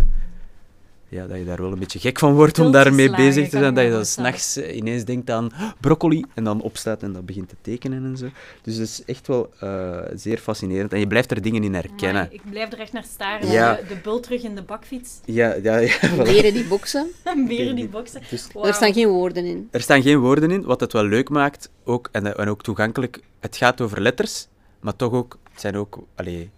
ja, 1.13 1.27
dat 1.27 1.37
je 1.37 1.45
daar 1.45 1.61
wel 1.61 1.71
een 1.71 1.79
beetje 1.79 1.99
gek 1.99 2.19
van 2.19 2.33
wordt 2.33 2.59
om 2.59 2.71
daarmee 2.71 3.15
bezig 3.15 3.49
te 3.49 3.57
zijn. 3.57 3.73
Dat 3.73 3.83
je 3.83 3.89
dan 3.89 4.05
s'nachts 4.05 4.57
eh, 4.57 4.75
ineens 4.75 5.05
denkt 5.05 5.29
aan 5.29 5.45
"Oh, 5.45 5.71
broccoli 5.79 6.25
en 6.33 6.43
dan 6.43 6.61
opstaat 6.61 7.03
en 7.03 7.13
dat 7.13 7.25
begint 7.25 7.49
te 7.49 7.55
tekenen 7.61 8.05
en 8.05 8.17
zo. 8.17 8.29
Dus 8.61 8.77
dat 8.77 8.87
is 8.87 9.03
echt 9.05 9.27
wel 9.27 9.49
eh, 9.59 9.99
zeer 10.15 10.37
fascinerend. 10.37 10.93
En 10.93 10.99
je 10.99 11.07
blijft 11.07 11.31
er 11.31 11.41
dingen 11.41 11.63
in 11.63 11.73
herkennen. 11.73 12.21
Amai, 12.21 12.35
ik 12.35 12.41
blijf 12.49 12.71
er 12.71 12.79
echt 12.79 12.93
naar 12.93 13.03
staren. 13.03 13.51
Ja. 13.51 13.75
De, 13.75 13.87
de 13.87 13.95
bul 14.03 14.19
terug 14.19 14.43
in 14.43 14.55
de 14.55 14.61
bakfiets. 14.61 15.19
Ja, 15.25 15.53
ja, 15.63 15.77
ja. 15.77 15.99
voilà. 16.09 16.21
Leren 16.21 16.53
die 16.53 16.65
boksen. 16.65 17.07
Beren 17.47 17.75
die 17.75 17.87
boksen. 17.87 18.21
Dus. 18.29 18.47
Er 18.63 18.73
staan 18.73 18.93
geen 18.93 19.07
woorden 19.07 19.45
in. 19.45 19.67
er 19.71 19.81
staan 19.81 20.01
geen 20.01 20.19
woorden 20.19 20.51
in, 20.51 20.63
wat 20.63 20.79
het 20.79 20.93
wel 20.93 21.05
leuk 21.05 21.29
maakt 21.29 21.69
ook, 21.83 22.09
en, 22.11 22.37
en 22.37 22.47
ook 22.47 22.63
toegankelijk. 22.63 23.19
Het 23.39 23.57
gaat 23.57 23.81
over 23.81 24.01
letters, 24.01 24.47
maar 24.79 24.95
toch 24.95 25.11
ook, 25.11 25.37
het 25.51 25.61
zijn 25.61 25.75
ook, 25.75 25.99
allee, 26.15 26.49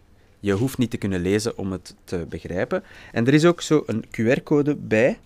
je 0.46 0.54
hoeft 0.54 0.78
niet 0.78 0.90
te 0.90 0.98
kunnen 0.98 1.22
lezen 1.22 1.58
om 1.58 1.72
het 1.72 1.96
te 2.04 2.26
begrijpen. 2.30 2.84
En 3.12 3.28
er 3.28 3.34
is 3.34 3.46
ook 3.46 3.62
zo 3.62 3.84
een 3.86 4.06
QR-code 4.06 4.76
bij, 4.76 5.20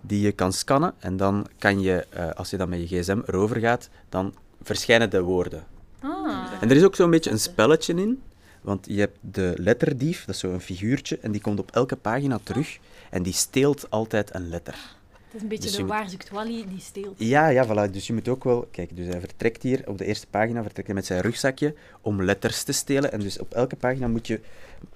die 0.00 0.20
je 0.20 0.32
kan 0.32 0.52
scannen. 0.52 0.94
En 0.98 1.16
dan 1.16 1.46
kan 1.58 1.80
je, 1.80 2.06
eh, 2.10 2.30
als 2.30 2.50
je 2.50 2.56
dan 2.56 2.68
met 2.68 2.88
je 2.88 3.00
gsm 3.00 3.20
erover 3.26 3.56
gaat, 3.56 3.88
dan 4.08 4.34
verschijnen 4.62 5.10
de 5.10 5.20
woorden. 5.20 5.64
Ah. 6.00 6.52
En 6.60 6.70
er 6.70 6.76
is 6.76 6.84
ook 6.84 6.94
zo'n 6.94 7.10
beetje 7.10 7.30
een 7.30 7.38
spelletje 7.38 7.94
in. 7.94 8.22
Want 8.60 8.86
je 8.90 8.98
hebt 8.98 9.18
de 9.20 9.54
letterdief, 9.56 10.24
dat 10.24 10.34
is 10.34 10.40
zo'n 10.40 10.60
figuurtje, 10.60 11.18
en 11.18 11.32
die 11.32 11.40
komt 11.40 11.58
op 11.58 11.70
elke 11.70 11.96
pagina 11.96 12.38
terug. 12.42 12.78
En 13.10 13.22
die 13.22 13.32
steelt 13.32 13.90
altijd 13.90 14.34
een 14.34 14.48
letter. 14.48 14.96
Het 15.28 15.36
is 15.36 15.42
een 15.42 15.48
beetje 15.48 15.62
Dus 15.64 15.72
de 15.72 15.78
je 15.78 15.84
moet- 15.84 15.92
waar 15.92 16.08
zoekt 16.10 16.30
Wally 16.30 16.64
die 16.68 16.80
steelt. 16.80 17.14
Ja, 17.18 17.48
ja, 17.48 17.66
voilà. 17.66 17.90
Dus 17.92 18.06
je 18.06 18.12
moet 18.12 18.28
ook 18.28 18.44
wel... 18.44 18.68
Kijk, 18.70 18.96
dus 18.96 19.06
hij 19.06 19.20
vertrekt 19.20 19.62
hier 19.62 19.82
op 19.86 19.98
de 19.98 20.04
eerste 20.04 20.26
pagina 20.26 20.62
vertrekt 20.62 20.86
hij 20.86 20.96
met 20.96 21.06
zijn 21.06 21.20
rugzakje 21.20 21.74
om 22.00 22.22
letters 22.22 22.62
te 22.62 22.72
stelen. 22.72 23.12
En 23.12 23.20
dus 23.20 23.38
op 23.38 23.52
elke 23.54 23.76
pagina 23.76 24.08
moet 24.08 24.26
je 24.26 24.40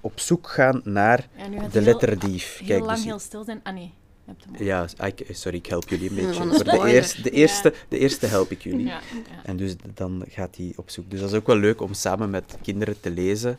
op 0.00 0.20
zoek 0.20 0.48
gaan 0.48 0.80
naar 0.84 1.28
Ja, 1.36 1.48
de 1.48 1.68
heel- 1.70 1.82
letterdief. 1.82 2.58
Heel 2.58 2.66
Kijk, 2.66 2.80
lang 2.80 2.96
dus 2.96 3.04
heel 3.04 3.18
stil 3.18 3.44
zijn. 3.44 3.60
Ah 3.62 3.74
nee, 3.74 3.82
je 4.24 4.30
hebt 4.32 4.44
hem 4.44 4.54
al. 4.56 4.62
Ja, 4.64 4.86
ik- 5.06 5.26
sorry, 5.30 5.56
ik 5.58 5.66
help 5.66 5.88
jullie 5.88 6.08
een 6.10 6.14
beetje. 6.14 6.42
Voor 6.54 6.64
de, 6.64 6.82
eerste, 6.92 7.22
de, 7.22 7.30
Ja. 7.30 7.36
eerste, 7.36 7.74
de 7.88 7.98
eerste 7.98 8.26
help 8.26 8.50
ik 8.50 8.62
jullie. 8.62 8.86
Ja, 8.86 8.92
ja. 8.92 9.00
En 9.44 9.56
dus 9.56 9.74
dan 9.94 10.24
gaat 10.28 10.56
hij 10.56 10.72
op 10.76 10.90
zoek. 10.90 11.10
Dus 11.10 11.20
dat 11.20 11.30
is 11.30 11.36
ook 11.36 11.46
wel 11.46 11.56
leuk 11.56 11.80
om 11.80 11.94
samen 11.94 12.30
met 12.30 12.56
kinderen 12.62 13.00
te 13.00 13.10
lezen. 13.10 13.58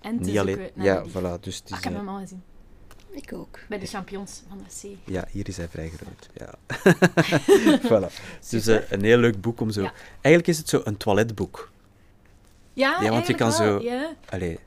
En 0.00 0.18
te 0.22 0.24
Niet 0.30 0.38
alleen... 0.38 0.70
Ja, 0.74 1.04
voilà. 1.08 1.40
Dus 1.40 1.56
het 1.56 1.70
Ah, 1.70 1.78
ik 1.78 1.84
heb 1.84 1.94
hem 1.94 2.08
al 2.08 2.18
gezien. 2.18 2.42
Ik 3.14 3.32
ook. 3.32 3.58
Bij 3.68 3.78
de 3.78 3.86
champions 3.86 4.42
van 4.48 4.58
de 4.68 4.88
C. 4.88 5.10
Ja, 5.10 5.24
hier 5.30 5.48
is 5.48 5.56
hij 5.56 5.68
vrij 5.68 5.90
groot. 5.96 6.28
Ja. 6.32 6.54
voilà. 8.08 8.12
Dus 8.50 8.66
een 8.66 9.04
heel 9.04 9.18
leuk 9.18 9.40
boek 9.40 9.60
om 9.60 9.70
zo... 9.70 9.82
Ja. 9.82 9.92
Eigenlijk 10.10 10.46
is 10.46 10.58
het 10.58 10.68
zo 10.68 10.80
een 10.84 10.96
toiletboek. 10.96 11.70
Ja, 12.72 12.98
Ja, 13.02 13.10
want 13.10 13.26
je 13.26 13.34
kan 13.34 13.48
wel, 13.48 13.56
zo- 13.56 13.80
Ja. 13.82 14.12
Allee, 14.28 14.58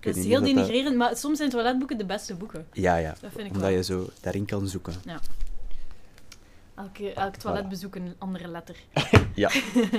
weet 0.00 0.16
is 0.16 0.24
heel 0.24 0.34
dat- 0.40 0.44
denigrerend, 0.44 0.96
maar 0.96 1.16
soms 1.16 1.38
zijn 1.38 1.50
toiletboeken 1.50 1.98
de 1.98 2.04
beste 2.04 2.34
boeken. 2.34 2.66
Ja, 2.72 2.96
ja. 2.96 3.10
Dat 3.20 3.30
vind 3.34 3.46
ik 3.46 3.52
Omdat 3.52 3.60
wel. 3.68 3.70
je 3.70 3.82
zo 3.84 4.08
daarin 4.20 4.44
kan 4.44 4.68
zoeken. 4.68 4.94
Elke, 6.76 7.12
elk 7.12 7.34
toiletbezoek 7.34 7.94
een 7.94 8.14
andere 8.18 8.48
letter. 8.48 8.76
Ja. 9.34 9.50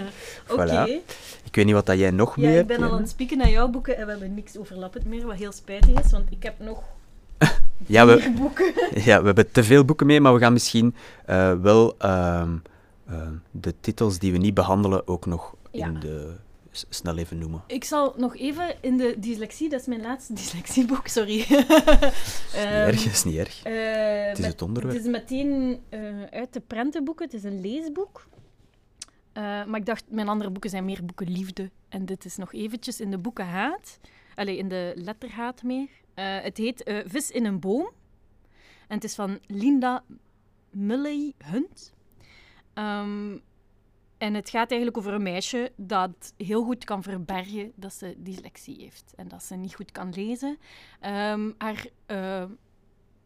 Oké. 0.50 0.68
Voilà. 0.68 0.90
Ik 1.44 1.56
weet 1.56 1.66
niet 1.66 1.74
wat 1.74 1.86
dat 1.86 1.98
jij 1.98 2.12
nog 2.12 2.36
Ja, 2.36 2.42
mee 2.42 2.50
ik 2.52 2.56
hebt. 2.56 2.68
ben 2.68 2.84
al 2.84 2.92
aan 2.94 3.02
het 3.02 3.10
spieken 3.10 3.38
naar 3.38 3.50
jouw 3.50 3.68
boeken 3.68 3.98
en 3.98 4.06
we 4.06 4.12
hebben 4.12 4.34
niks 4.34 4.58
overlappend 4.58 5.06
meer, 5.06 5.26
wat 5.26 5.36
heel 5.36 5.52
spijtig 5.52 6.04
is, 6.06 6.12
want 6.12 6.32
ik 6.32 6.44
heb 6.44 6.60
nog 6.60 6.84
Ja, 7.86 8.06
we, 8.06 8.34
boeken. 8.38 8.74
ja, 9.10 9.20
we 9.20 9.26
hebben 9.26 9.52
te 9.52 9.64
veel 9.64 9.86
boeken 9.86 10.06
mee, 10.06 10.22
maar 10.22 10.34
we 10.34 10.40
gaan 10.40 10.54
misschien 10.54 10.96
eh, 11.26 11.54
wel 11.54 11.96
ehm, 11.98 12.58
ehm, 13.08 13.34
de 13.52 13.74
titels 13.80 14.20
die 14.20 14.32
we 14.32 14.38
niet 14.38 14.54
behandelen 14.54 15.08
ook 15.08 15.26
nog 15.26 15.56
Ja. 15.72 15.86
in 15.88 16.00
de, 16.00 16.34
snel 16.90 17.18
even 17.18 17.38
noemen. 17.38 17.64
Ik 17.68 17.84
zal 17.84 18.14
nog 18.18 18.38
even 18.38 18.76
in 18.82 18.98
de 18.98 19.16
dyslexie, 19.20 19.70
dat 19.70 19.80
is 19.80 19.86
mijn 19.88 20.02
laatste 20.02 20.34
dyslexieboek, 20.42 21.08
sorry. 21.08 21.38
Is 21.48 21.48
niet 21.50 22.56
Ehm, 22.56 22.66
erg, 22.66 23.06
is 23.06 23.24
niet 23.24 23.36
erg. 23.38 23.64
eh, 23.64 23.74
Het 24.28 24.38
is 24.38 24.44
met- 24.44 24.52
het 24.52 24.62
onderwerp. 24.62 24.96
Het 24.96 25.06
is 25.06 25.12
meteen 25.12 25.80
eh, 25.90 26.00
uit 26.32 26.54
de 26.54 26.60
prentenboeken, 26.68 27.26
het 27.26 27.34
is 27.34 27.44
een 27.44 27.62
leesboek. 27.62 28.30
Maar 29.34 29.76
ik 29.80 29.86
dacht, 29.86 30.04
mijn 30.10 30.28
andere 30.30 30.50
boeken 30.50 30.70
zijn 30.70 30.86
meer 30.86 31.06
boeken 31.06 31.30
liefde. 31.32 31.70
En 31.90 32.06
dit 32.06 32.26
is 32.26 32.36
nog 32.38 32.54
eventjes 32.54 33.00
in 33.00 33.12
de 33.12 33.18
boeken 33.18 33.46
haat. 33.46 34.00
Allee, 34.36 34.58
in 34.58 34.68
de 34.68 34.92
letterhaat 34.96 35.64
meer. 35.64 35.88
Eh, 36.14 36.40
het 36.42 36.58
heet 36.58 36.84
eh, 36.84 36.98
Vis 37.06 37.32
in 37.32 37.46
een 37.46 37.60
boom. 37.60 37.92
En 38.88 38.96
het 38.96 39.04
is 39.04 39.16
van 39.16 39.40
Linda 39.48 40.04
Mulley 40.70 41.34
Hunt. 41.38 41.94
Ehm, 42.74 43.38
en 44.18 44.34
het 44.34 44.50
gaat 44.50 44.70
eigenlijk 44.70 44.98
over 44.98 45.14
een 45.14 45.24
meisje 45.24 45.72
dat 45.76 46.34
heel 46.38 46.64
goed 46.64 46.84
kan 46.84 47.04
verbergen 47.04 47.72
dat 47.76 47.94
ze 47.94 48.16
dyslexie 48.18 48.82
heeft. 48.82 49.14
En 49.16 49.28
dat 49.28 49.44
ze 49.44 49.56
niet 49.56 49.76
goed 49.76 49.92
kan 49.92 50.14
lezen. 50.14 50.58
Ehm, 51.00 51.52
haar 51.58 51.86
eh, 52.06 52.46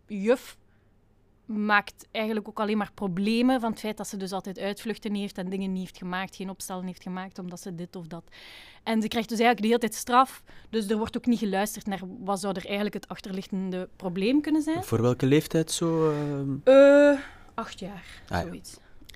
juf 0.08 0.58
maakt 1.46 2.08
eigenlijk 2.12 2.48
ook 2.48 2.60
alleen 2.60 2.78
maar 2.78 2.92
problemen 2.94 3.60
van 3.60 3.72
het 3.72 3.80
feit 3.80 3.98
dat 3.98 4.08
ze 4.08 4.18
dus 4.18 4.32
altijd 4.32 4.60
uitvluchten 4.60 5.14
heeft 5.16 5.38
en 5.38 5.50
dingen 5.50 5.72
niet 5.72 5.82
heeft 5.82 5.98
gemaakt, 5.98 6.36
geen 6.36 6.50
opstellen 6.50 6.86
heeft 6.86 7.04
gemaakt 7.04 7.40
omdat 7.40 7.62
ze 7.62 7.76
dit 7.76 7.96
of 7.96 8.08
dat. 8.08 8.24
En 8.84 9.02
ze 9.02 9.08
krijgt 9.08 9.30
dus 9.30 9.40
eigenlijk 9.40 9.62
de 9.62 9.68
hele 9.68 9.80
tijd 9.80 10.02
straf, 10.02 10.44
dus 10.70 10.90
er 10.90 10.98
wordt 10.98 11.18
ook 11.18 11.26
niet 11.26 11.40
geluisterd 11.40 11.86
naar 11.86 12.02
wat 12.20 12.40
zou 12.40 12.54
er 12.56 12.66
eigenlijk 12.66 12.94
het 12.94 13.08
achterliggende 13.08 13.90
probleem 13.96 14.42
kunnen 14.42 14.62
zijn. 14.62 14.84
Voor 14.84 15.02
welke 15.02 15.26
leeftijd 15.26 15.72
zo? 15.72 16.12
Eh, 16.64 17.20
acht 17.54 17.80
jaar, 17.80 18.22
Ah, 18.30 18.44
ja. 18.54 18.60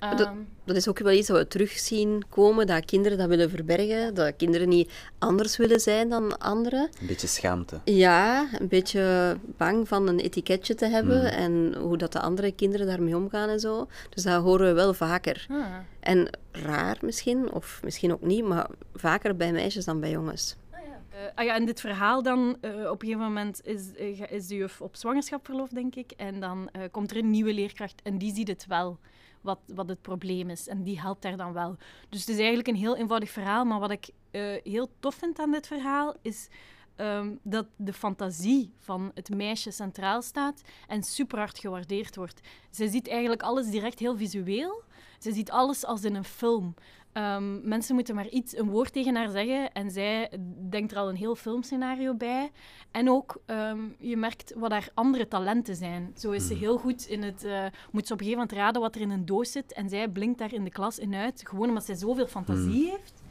Dat- 0.00 0.20
Ehm, 0.20 0.36
Dat 0.64 0.76
is 0.78 0.88
ook 0.88 0.98
wel 0.98 1.12
iets 1.12 1.28
dat 1.28 1.36
we 1.38 1.46
terugzien 1.48 2.22
komen, 2.28 2.66
dat 2.66 2.84
kinderen 2.84 3.18
dat 3.18 3.28
willen 3.28 3.50
verbergen, 3.50 4.14
dat 4.14 4.36
kinderen 4.36 4.68
niet 4.68 4.90
anders 5.18 5.56
willen 5.56 5.80
zijn 5.80 6.08
dan 6.08 6.38
anderen. 6.38 6.88
Een 7.00 7.06
beetje 7.06 7.26
schaamte. 7.26 7.80
Ja, 7.84 8.48
een 8.58 8.68
beetje 8.68 9.36
bang 9.56 9.88
van 9.88 10.08
een 10.08 10.18
etiketje 10.20 10.74
te 10.74 10.86
hebben 10.86 11.18
Mm. 11.20 11.24
en 11.26 11.74
hoe 11.74 11.96
dat 11.96 12.12
de 12.12 12.20
andere 12.20 12.52
kinderen 12.52 12.86
daarmee 12.86 13.16
omgaan 13.16 13.48
en 13.48 13.60
zo. 13.60 13.86
Dus 14.10 14.22
dat 14.22 14.42
horen 14.42 14.66
we 14.66 14.72
wel 14.72 14.94
vaker. 14.94 15.46
ah. 15.50 15.64
En 16.00 16.28
raar 16.52 16.96
misschien, 17.02 17.52
of 17.52 17.80
misschien 17.84 18.12
ook 18.12 18.22
niet, 18.22 18.44
maar 18.44 18.66
vaker 18.94 19.36
bij 19.36 19.52
meisjes 19.52 19.84
dan 19.84 20.00
bij 20.00 20.10
jongens. 20.10 20.56
Eh, 20.72 21.18
ah 21.34 21.44
ja, 21.44 21.54
en 21.54 21.64
dit 21.66 21.80
verhaal 21.80 22.22
dan, 22.22 22.56
eh, 22.60 22.70
op 22.90 23.02
een 23.02 23.08
gegeven 23.08 23.26
moment 23.26 23.60
is, 23.64 23.92
eh, 23.98 24.30
is 24.30 24.46
de 24.46 24.54
juf 24.56 24.80
op 24.80 24.96
zwangerschapsverlof, 24.96 25.68
denk 25.68 25.94
ik. 25.94 26.12
En 26.16 26.40
dan 26.40 26.68
eh, 26.72 26.82
komt 26.90 27.10
er 27.10 27.16
een 27.16 27.30
nieuwe 27.30 27.52
leerkracht 27.54 28.00
en 28.02 28.18
die 28.18 28.34
ziet 28.34 28.48
het 28.48 28.64
wel, 28.68 28.98
wat, 29.40 29.58
wat 29.66 29.88
het 29.88 30.02
probleem 30.02 30.50
is. 30.50 30.68
En 30.68 30.82
die 30.82 31.00
helpt 31.00 31.22
daar 31.22 31.36
dan 31.36 31.52
wel. 31.52 31.76
Dus 32.08 32.20
het 32.20 32.28
is 32.28 32.38
eigenlijk 32.38 32.68
een 32.68 32.74
heel 32.74 32.96
eenvoudig 32.96 33.30
verhaal. 33.30 33.64
Maar 33.64 33.80
wat 33.80 33.90
ik 33.90 34.10
eh, 34.30 34.42
heel 34.62 34.90
tof 35.00 35.14
vind 35.14 35.38
aan 35.38 35.50
dit 35.50 35.66
verhaal, 35.66 36.14
is 36.22 36.48
ehm, 36.96 37.34
dat 37.42 37.66
de 37.76 37.92
fantasie 37.92 38.72
van 38.78 39.10
het 39.14 39.28
meisje 39.34 39.70
centraal 39.70 40.22
staat 40.22 40.62
en 40.86 41.02
super 41.02 41.38
hard 41.38 41.58
gewaardeerd 41.58 42.16
wordt. 42.16 42.40
Ze 42.70 42.88
ziet 42.88 43.08
eigenlijk 43.08 43.42
alles 43.42 43.70
direct 43.70 43.98
heel 43.98 44.16
visueel. 44.16 44.82
Ze 45.18 45.32
ziet 45.32 45.50
alles 45.50 45.84
als 45.84 46.04
in 46.04 46.14
een 46.14 46.24
film. 46.24 46.74
Ehm, 47.12 47.68
mensen 47.68 47.94
moeten 47.94 48.14
maar 48.14 48.28
iets, 48.28 48.56
een 48.56 48.70
woord 48.70 48.92
tegen 48.92 49.14
haar 49.14 49.30
zeggen 49.30 49.72
en 49.72 49.90
zij 49.90 50.30
denkt 50.68 50.92
er 50.92 50.98
al 50.98 51.08
een 51.08 51.16
heel 51.16 51.34
filmscenario 51.34 52.14
bij. 52.14 52.50
En 52.90 53.10
ook, 53.10 53.42
ehm, 53.46 53.80
je 53.98 54.16
merkt 54.16 54.52
wat 54.56 54.70
haar 54.70 54.88
andere 54.94 55.28
talenten 55.28 55.76
zijn. 55.76 56.12
Zo 56.16 56.30
is 56.30 56.46
ze 56.46 56.54
heel 56.54 56.78
goed 56.78 57.06
in 57.06 57.22
het... 57.22 57.44
eh, 57.44 57.64
moet 57.90 58.06
ze 58.06 58.12
op 58.12 58.20
een 58.20 58.26
gegeven 58.26 58.46
moment 58.46 58.52
raden 58.52 58.80
wat 58.80 58.94
er 58.94 59.00
in 59.00 59.10
een 59.10 59.26
doos 59.26 59.52
zit 59.52 59.72
en 59.72 59.88
zij 59.88 60.08
blinkt 60.08 60.38
daar 60.38 60.52
in 60.52 60.64
de 60.64 60.70
klas 60.70 60.98
in 60.98 61.14
uit, 61.14 61.42
gewoon 61.48 61.68
omdat 61.68 61.84
zij 61.84 61.94
zoveel 61.94 62.26
fantasie 62.26 62.90
heeft. 62.90 63.22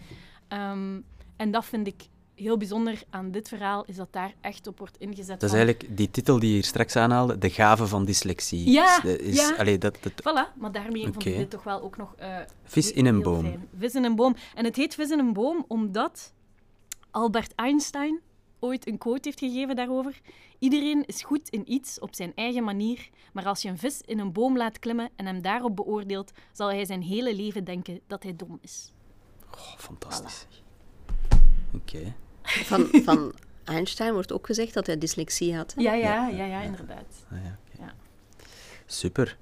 Ehm, 0.48 1.00
en 1.36 1.52
dat 1.52 1.66
vind 1.66 1.88
ik 1.88 2.08
heel 2.40 2.58
bijzonder 2.58 3.04
aan 3.10 3.32
dit 3.32 3.48
verhaal, 3.48 3.84
is 3.86 3.96
dat 3.96 4.08
daar 4.14 4.34
echt 4.42 4.68
op 4.68 4.80
wordt 4.80 4.98
ingezet. 4.98 5.40
Dat 5.40 5.50
is 5.50 5.56
eigenlijk 5.56 5.98
die 5.98 6.12
titel 6.12 6.40
die 6.40 6.48
je 6.50 6.54
hier 6.54 6.64
straks 6.64 6.96
aanhaalde, 6.96 7.38
De 7.38 7.50
gave 7.50 7.88
van 7.88 8.06
dyslexie. 8.06 8.70
Ja, 8.72 9.04
Is, 9.04 9.16
is, 9.16 9.36
ja. 9.36 9.56
allee, 9.56 9.78
dat, 9.78 9.98
dat, 10.02 10.12
Voilà, 10.22 10.58
maar 10.60 10.72
daarmee 10.72 11.04
vond 11.04 11.26
ik 11.26 11.38
dit 11.38 11.50
toch 11.50 11.64
wel 11.64 11.82
ook 11.82 11.98
nog... 11.98 12.16
eh, 12.16 12.38
vis 12.64 12.92
in 12.92 13.06
een 13.06 13.22
boom. 13.22 13.42
fijn. 13.44 13.68
Vis 13.78 13.94
in 13.96 14.04
een 14.04 14.16
boom. 14.16 14.36
En 14.56 14.66
het 14.66 14.76
heet 14.76 14.96
Vis 14.96 15.10
in 15.10 15.20
een 15.20 15.34
boom 15.34 15.66
omdat 15.68 16.34
Albert 17.12 17.56
Einstein 17.56 18.20
ooit 18.60 18.88
een 18.88 18.98
quote 18.98 19.20
heeft 19.24 19.40
gegeven 19.40 19.76
daarover. 19.76 20.20
Iedereen 20.60 21.06
is 21.06 21.24
goed 21.24 21.50
in 21.50 21.72
iets 21.72 22.00
op 22.00 22.16
zijn 22.16 22.32
eigen 22.36 22.64
manier, 22.64 23.10
maar 23.34 23.46
als 23.46 23.62
je 23.62 23.70
een 23.70 23.78
vis 23.78 24.02
in 24.06 24.20
een 24.20 24.32
boom 24.32 24.58
laat 24.58 24.80
klimmen 24.80 25.10
en 25.16 25.26
hem 25.26 25.42
daarop 25.42 25.76
beoordeelt, 25.76 26.32
zal 26.52 26.68
hij 26.68 26.86
zijn 26.86 27.02
hele 27.02 27.36
leven 27.36 27.64
denken 27.64 28.00
dat 28.08 28.24
hij 28.24 28.36
dom 28.36 28.58
is. 28.62 28.92
Oh, 29.54 29.78
fantastisch. 29.78 30.48
Oké. 31.74 32.16
Van, 32.44 32.88
van 33.06 33.34
Einstein 33.64 34.14
wordt 34.14 34.32
ook 34.32 34.46
gezegd 34.46 34.74
dat 34.74 34.86
hij 34.86 34.98
dyslexie 34.98 35.56
had. 35.56 35.74
hè? 35.76 35.82
Ja, 35.82 35.94
ja, 35.94 36.28
ja, 36.28 36.46
ja, 36.46 36.62
inderdaad. 36.62 37.26
Ah, 37.32 37.38
ja, 37.44 37.58
oké. 37.72 37.84
Ja. 37.84 37.94
Super. 38.86 39.38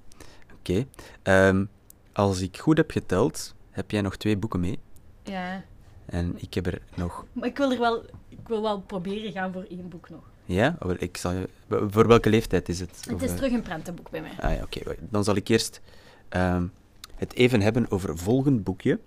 Oké. 0.60 0.86
Ehm, 1.24 1.66
als 2.14 2.42
ik 2.42 2.58
goed 2.58 2.78
heb 2.78 2.92
geteld, 2.92 3.56
heb 3.72 3.92
jij 3.92 4.02
nog 4.02 4.16
twee 4.18 4.38
boeken 4.38 4.60
mee. 4.60 4.80
Ja. 5.24 5.64
En 6.06 6.34
ik 6.38 6.54
heb 6.54 6.66
er 6.66 6.82
nog... 6.96 7.26
Maar 7.32 7.48
ik 7.48 7.58
wil 7.58 7.72
er 7.72 7.80
wel, 7.80 8.06
ik 8.30 8.48
wil 8.48 8.62
wel 8.62 8.82
proberen 8.82 9.32
gaan 9.32 9.54
voor 9.54 9.66
één 9.70 9.90
boek 9.90 10.10
nog. 10.10 10.22
Ja? 10.46 10.78
Ik 10.98 11.18
zal 11.18 11.32
je... 11.32 11.50
Voor 11.70 12.08
welke 12.08 12.30
leeftijd 12.30 12.70
is 12.70 12.80
het? 12.80 12.98
Het 13.06 13.14
Of, 13.14 13.22
is 13.22 13.30
eh, 13.30 13.36
terug 13.36 13.52
een 13.52 13.62
prentenboek 13.62 14.10
bij 14.10 14.22
mij. 14.22 14.32
Ah 14.40 14.56
ja, 14.56 14.64
oké. 14.64 14.96
Dan 15.00 15.24
zal 15.24 15.36
ik 15.36 15.48
eerst 15.48 15.82
ehm, 16.30 16.68
het 17.16 17.34
even 17.34 17.62
hebben 17.62 17.92
over 17.92 18.18
volgend 18.18 18.64
boekje. 18.64 19.00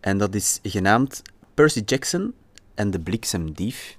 En 0.00 0.18
dat 0.18 0.34
is 0.34 0.58
genaamd 0.62 1.22
Percy 1.54 1.82
Jackson 1.84 2.34
en 2.78 2.90
de 2.90 3.00
Bliksemdief. 3.00 3.96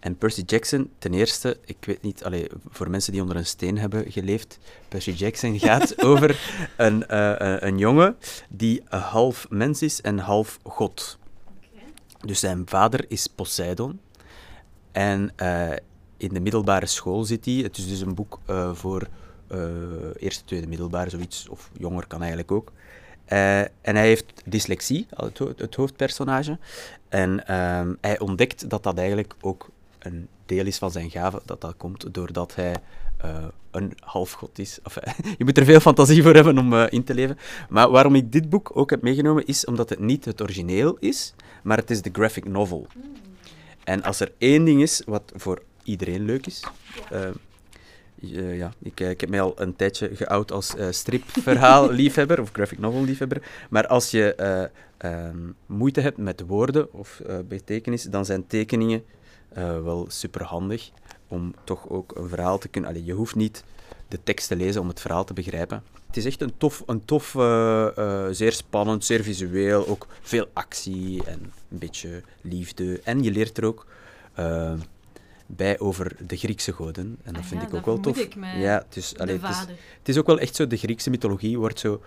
En 0.00 0.18
Percy 0.18 0.42
Jackson, 0.46 0.90
ten 0.98 1.14
eerste, 1.14 1.58
ik 1.64 1.76
weet 1.80 2.02
niet, 2.02 2.24
allee, 2.24 2.48
voor 2.68 2.90
mensen 2.90 3.12
die 3.12 3.22
onder 3.22 3.36
een 3.36 3.46
steen 3.46 3.78
hebben 3.78 4.12
geleefd, 4.12 4.58
Percy 4.88 5.10
Jackson 5.10 5.58
gaat 5.68 6.02
over 6.02 6.38
een, 6.76 7.06
eh, 7.06 7.54
eh, 7.54 7.62
een 7.62 7.78
jongen 7.78 8.16
die 8.48 8.82
half 8.88 9.46
mens 9.50 9.82
is 9.82 10.00
en 10.00 10.18
half 10.18 10.58
god. 10.62 11.18
Dus 12.20 12.40
zijn 12.40 12.62
vader 12.66 13.04
is 13.08 13.26
Poseidon. 13.26 14.00
En 14.92 15.32
eh, 15.36 15.70
in 16.16 16.28
de 16.28 16.40
middelbare 16.40 16.86
school 16.86 17.24
zit 17.24 17.44
hij. 17.44 17.54
Het 17.54 17.76
is 17.76 17.88
dus 17.88 18.00
een 18.00 18.14
boek 18.14 18.38
voor 18.72 19.08
eerste, 20.16 20.44
tweede 20.44 20.66
middelbare, 20.66 21.10
zoiets. 21.10 21.48
Of 21.48 21.70
jonger 21.78 22.06
kan 22.06 22.18
eigenlijk 22.18 22.52
ook. 22.52 22.72
Eh, 23.24 23.60
en 23.60 23.70
hij 23.96 24.06
heeft 24.06 24.42
dyslexie, 24.44 25.06
het, 25.16 25.38
ho- 25.38 25.52
het 25.56 25.74
hoofdpersonage. 25.74 26.58
En 27.08 27.46
ehm, 27.46 27.94
hij 28.00 28.18
ontdekt 28.18 28.70
dat 28.70 28.82
dat 28.82 28.98
eigenlijk 28.98 29.34
ook 29.40 29.68
een 29.98 30.28
deel 30.46 30.66
is 30.66 30.78
van 30.78 30.90
zijn 30.90 31.10
gave. 31.10 31.40
Dat 31.44 31.60
dat 31.60 31.74
komt 31.76 32.14
doordat 32.14 32.54
hij 32.54 32.74
eh, 33.16 33.44
een 33.70 33.92
halfgod 34.00 34.58
is. 34.58 34.78
Of, 34.84 34.94
je 35.38 35.44
moet 35.44 35.58
er 35.58 35.64
veel 35.64 35.80
fantasie 35.80 36.22
voor 36.22 36.34
hebben 36.34 36.58
om 36.58 36.72
eh, 36.72 36.84
in 36.88 37.04
te 37.04 37.14
leven. 37.14 37.38
Maar 37.68 37.90
waarom 37.90 38.14
ik 38.14 38.32
dit 38.32 38.48
boek 38.48 38.70
ook 38.74 38.90
heb 38.90 39.02
meegenomen, 39.02 39.46
is 39.46 39.64
omdat 39.64 39.88
het 39.90 39.98
niet 39.98 40.24
het 40.24 40.42
origineel 40.42 40.96
is, 41.00 41.34
maar 41.62 41.76
het 41.76 41.90
is 41.90 42.02
de 42.02 42.10
graphic 42.12 42.44
novel. 42.44 42.86
En 43.84 44.02
als 44.02 44.20
er 44.20 44.32
één 44.38 44.64
ding 44.64 44.82
is 44.82 45.02
wat 45.06 45.32
voor 45.36 45.62
iedereen 45.82 46.24
leuk 46.24 46.46
is. 46.46 46.64
Eh, 48.32 48.56
ja, 48.56 48.72
ik, 48.82 49.00
eh, 49.00 49.10
ik 49.10 49.20
heb 49.20 49.30
mij 49.30 49.40
al 49.40 49.52
een 49.56 49.76
tijdje 49.76 50.10
geout 50.14 50.52
als 50.52 50.76
eh 50.76 50.86
stripverhaal-liefhebber 50.90 52.40
of 52.42 52.50
graphic 52.52 52.78
novel-liefhebber. 52.78 53.42
Maar 53.70 53.86
als 53.86 54.10
je 54.10 54.34
eh, 54.34 54.64
ehm, 54.96 55.38
moeite 55.66 56.00
hebt 56.00 56.16
met 56.16 56.42
woorden 56.46 56.92
of 56.92 57.20
betekenis, 57.48 58.02
dan 58.02 58.24
zijn 58.24 58.46
tekeningen 58.46 59.02
wel 59.84 60.06
superhandig 60.08 60.90
om 61.28 61.54
toch 61.64 61.88
ook 61.88 62.16
een 62.16 62.28
verhaal 62.28 62.58
te 62.58 62.68
kunnen... 62.68 62.90
Allee, 62.90 63.04
je 63.04 63.12
hoeft 63.12 63.34
niet 63.34 63.64
de 64.08 64.18
tekst 64.24 64.48
te 64.48 64.56
lezen 64.56 64.80
om 64.80 64.88
het 64.88 65.00
verhaal 65.00 65.24
te 65.24 65.32
begrijpen. 65.32 65.82
Het 66.06 66.16
is 66.16 66.24
echt 66.24 66.40
een 66.40 66.52
tof, 66.58 66.82
een 66.86 67.04
tof 67.04 67.30
zeer 68.30 68.52
spannend, 68.52 69.04
zeer 69.04 69.22
visueel, 69.22 69.88
ook 69.88 70.06
veel 70.22 70.48
actie 70.52 71.24
en 71.24 71.52
een 71.70 71.78
beetje 71.78 72.22
liefde. 72.40 73.00
En 73.04 73.22
je 73.22 73.30
leert 73.30 73.58
er 73.58 73.64
ook 73.64 73.86
bij 75.56 75.78
over 75.78 76.16
de 76.26 76.36
Griekse 76.36 76.72
goden. 76.72 77.18
En 77.22 77.32
dat 77.32 77.42
Ah 77.42 77.48
vind 77.48 77.60
ja, 77.60 77.66
ik 77.66 77.74
ook 77.74 77.86
wel 77.86 78.00
tof. 78.00 78.18
ik 78.18 78.34
ja, 78.56 78.84
dus, 78.88 79.18
allee, 79.18 79.38
het, 79.38 79.50
is, 79.50 79.56
vader. 79.56 79.76
het 79.98 80.08
is 80.08 80.18
ook 80.18 80.26
wel 80.26 80.38
echt 80.38 80.54
zo, 80.56 80.66
de 80.66 80.76
Griekse 80.76 81.10
mythologie 81.10 81.58
wordt 81.58 81.78
zo 81.78 82.02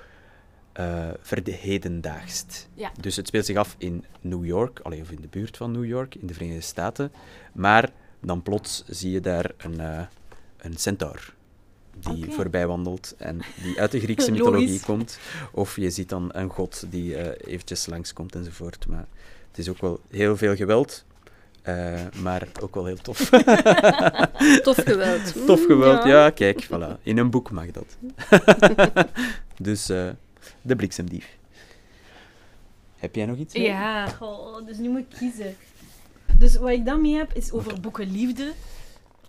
eh 0.73 1.09
verhedendaagst. 1.21 2.69
Ja. 2.73 2.91
Dus 2.99 3.15
het 3.15 3.27
speelt 3.27 3.45
zich 3.45 3.57
af 3.57 3.75
in 3.77 4.05
New 4.21 4.45
York, 4.45 4.79
allee, 4.79 5.01
of 5.01 5.11
in 5.11 5.21
de 5.21 5.27
buurt 5.27 5.57
van 5.57 5.71
New 5.71 5.85
York, 5.85 6.15
in 6.15 6.27
de 6.27 6.33
Verenigde 6.33 6.61
Staten. 6.61 7.11
Maar 7.53 7.89
dan 8.19 8.43
plots 8.43 8.83
zie 8.87 9.11
je 9.11 9.19
daar 9.19 9.51
een, 9.57 9.79
eh, 9.79 10.05
een 10.57 10.77
centaur 10.77 11.35
die 11.99 12.31
voorbij 12.31 12.67
wandelt 12.67 13.15
en 13.17 13.41
die 13.63 13.79
uit 13.79 13.91
de 13.91 13.99
Griekse 13.99 14.31
mythologie 14.37 14.79
komt. 14.79 15.19
Of 15.51 15.75
je 15.75 15.89
ziet 15.89 16.09
dan 16.09 16.29
een 16.33 16.49
god 16.49 16.85
die 16.89 17.15
eh, 17.15 17.53
eventjes 17.53 17.85
langskomt 17.85 18.35
enzovoort. 18.35 18.87
Maar 18.87 19.07
het 19.47 19.57
is 19.57 19.69
ook 19.69 19.81
wel 19.81 19.99
heel 20.09 20.37
veel 20.37 20.55
geweld, 20.55 21.05
eh, 21.67 22.21
maar 22.21 22.47
ook 22.61 22.75
wel 22.75 22.85
heel 22.85 22.95
tof. 22.97 23.17
Tof 24.63 24.75
geweld. 24.75 25.33
tof 25.45 25.65
geweld, 25.65 26.03
ja. 26.03 26.29
kijk, 26.29 26.65
voilà. 26.65 27.01
In 27.03 27.17
een 27.17 27.29
boek 27.29 27.51
mag 27.51 27.65
dat. 27.71 27.97
dus 29.67 29.89
eh, 29.89 30.09
de 30.61 30.75
bliksemdief. 30.75 31.37
Heb 32.95 33.15
jij 33.15 33.25
nog 33.25 33.37
iets? 33.37 33.53
Ja, 33.53 34.07
goh, 34.07 34.65
dus 34.65 34.77
nu 34.77 34.89
moet 34.89 34.99
ik 34.99 35.17
kiezen. 35.17 35.55
Dus 36.37 36.57
wat 36.57 36.69
ik 36.69 36.85
dan 36.85 37.01
mee 37.01 37.15
heb, 37.15 37.33
is 37.33 37.51
over 37.51 37.79
boeken 37.81 38.11
liefde. 38.11 38.51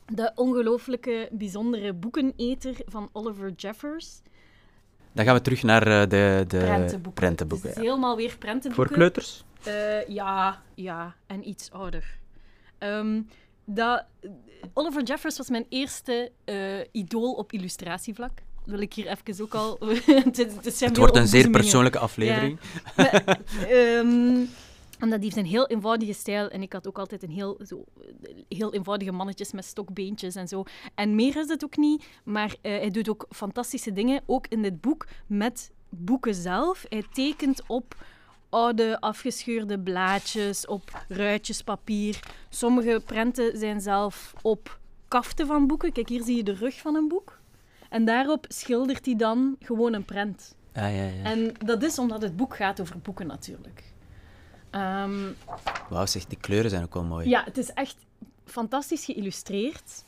De 0.07 0.33
ongelooflijke, 0.35 1.29
bijzondere 1.33 1.93
boekeneter 1.93 2.77
van 2.87 3.09
Oliver 3.13 3.53
Jeffers. 3.57 4.21
Dan 5.13 5.25
gaan 5.25 5.35
we 5.35 5.41
terug 5.41 5.63
naar 5.63 5.87
eh, 5.87 6.01
de, 6.01 6.45
de 6.49 6.59
Prentenboeken. 6.59 7.13
prentenboeken, 7.13 7.69
Dus 7.69 7.77
ja. 7.77 7.83
helemaal 7.83 8.17
weer 8.17 8.37
prentenboeken. 8.39 8.87
Voor 8.87 8.97
kleuters? 8.97 9.45
Eh, 9.63 10.09
ja, 10.09 10.63
ja, 10.75 11.15
en 11.27 11.49
iets 11.49 11.71
ouder. 11.71 12.19
Ehm, 12.79 13.21
dat, 13.65 14.05
Oliver 14.75 15.03
Jeffers 15.03 15.37
was 15.37 15.49
mijn 15.49 15.67
eerste 15.69 16.33
eh, 16.45 16.57
idool 16.93 17.33
op 17.33 17.53
illustratievlak. 17.53 18.33
Dat 18.37 18.77
wil 18.77 18.81
ik 18.81 18.93
hier 18.93 19.07
even 19.07 19.45
ook 19.45 19.55
al... 19.55 19.79
het, 20.25 20.37
het, 20.81 20.97
wordt 20.97 21.17
een 21.17 21.27
zeer 21.27 21.51
persoonlijke 21.51 21.99
aflevering. 21.99 22.59
Maar, 22.97 23.39
ehm, 23.69 24.45
omdat 25.01 25.21
die 25.21 25.31
heeft 25.33 25.37
een 25.37 25.53
heel 25.53 25.67
eenvoudige 25.67 26.13
stijl. 26.13 26.49
En 26.49 26.63
ik 26.63 26.73
had 26.73 26.89
ook 26.89 26.99
altijd 26.99 27.23
een 27.23 27.31
heel, 27.31 27.61
zo, 27.67 27.85
heel 28.49 28.75
eenvoudige 28.75 29.13
mannetjes 29.13 29.53
met 29.53 29.65
stokbeentjes 29.65 30.35
en 30.35 30.49
zo. 30.49 30.65
En 30.95 31.15
meer 31.15 31.37
is 31.37 31.49
het 31.49 31.65
ook 31.65 31.77
niet. 31.77 32.05
Maar 32.25 32.55
eh, 32.61 32.73
hij 32.73 32.91
doet 32.91 33.09
ook 33.09 33.27
fantastische 33.31 33.93
dingen. 33.93 34.23
Ook 34.27 34.47
in 34.47 34.63
dit 34.63 34.81
boek 34.81 35.07
met 35.27 35.71
boeken 35.89 36.35
zelf. 36.35 36.85
Hij 36.89 37.05
tekent 37.13 37.63
op 37.67 37.95
oude 38.49 39.01
afgescheurde 39.01 39.79
blaadjes, 39.79 40.67
op 40.67 41.05
ruitjes 41.09 41.63
papier. 41.63 42.21
Sommige 42.49 43.03
prenten 43.07 43.59
zijn 43.59 43.81
zelf 43.81 44.35
op 44.43 44.79
kaften 45.09 45.47
van 45.47 45.67
boeken. 45.67 45.93
Kijk, 45.93 46.09
hier 46.09 46.23
zie 46.23 46.37
je 46.37 46.43
de 46.43 46.55
rug 46.55 46.81
van 46.81 46.95
een 46.95 47.09
boek. 47.09 47.39
En 47.89 48.05
daarop 48.05 48.45
schildert 48.49 49.07
hij 49.07 49.17
dan 49.17 49.57
gewoon 49.61 49.93
een 49.93 50.05
prent. 50.05 50.55
Ah, 50.75 50.83
ja, 50.83 51.03
ja. 51.05 51.23
En 51.23 51.53
dat 51.65 51.83
is 51.83 51.99
omdat 51.99 52.23
het 52.23 52.37
boek 52.37 52.57
gaat 52.57 52.81
over 52.81 52.99
boeken 52.99 53.27
natuurlijk. 53.27 53.85
Ehm, 54.71 55.33
Wauw, 55.89 56.07
zeg, 56.07 56.25
die 56.27 56.39
kleuren 56.39 56.71
zijn 56.71 56.83
ook 56.85 56.95
wel 56.95 57.05
mooi. 57.05 57.29
ja, 57.29 57.45
het 57.45 57.59
is 57.59 57.71
echt 57.73 57.97
fantastisch 58.45 59.05
geïllustreerd. 59.05 60.05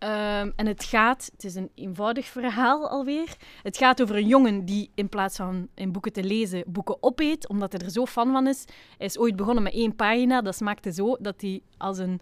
Ehm, 0.00 0.50
en 0.56 0.66
het 0.66 0.84
gaat, 0.84 1.30
het 1.32 1.44
is 1.44 1.54
een 1.54 1.70
eenvoudig 1.74 2.26
verhaal 2.26 2.88
alweer. 2.88 3.36
Het 3.62 3.76
gaat 3.76 4.02
over 4.02 4.16
een 4.16 4.26
jongen 4.26 4.64
die 4.64 4.90
in 4.94 5.08
plaats 5.08 5.36
van 5.36 5.68
in 5.74 5.92
boeken 5.92 6.12
te 6.12 6.24
lezen, 6.24 6.64
boeken 6.66 6.96
opeet, 7.00 7.48
omdat 7.48 7.72
hij 7.72 7.80
er 7.80 7.90
zo 7.90 8.06
fan 8.06 8.32
van 8.32 8.46
is. 8.46 8.64
Hij 8.96 9.06
is 9.06 9.18
ooit 9.18 9.36
begonnen 9.36 9.62
met 9.62 9.72
één 9.72 9.96
pagina. 9.96 10.42
Dat 10.42 10.54
smaakte 10.56 10.92
zo 10.92 11.16
dat 11.20 11.40
hij 11.40 11.62
als 11.76 11.98
een 11.98 12.20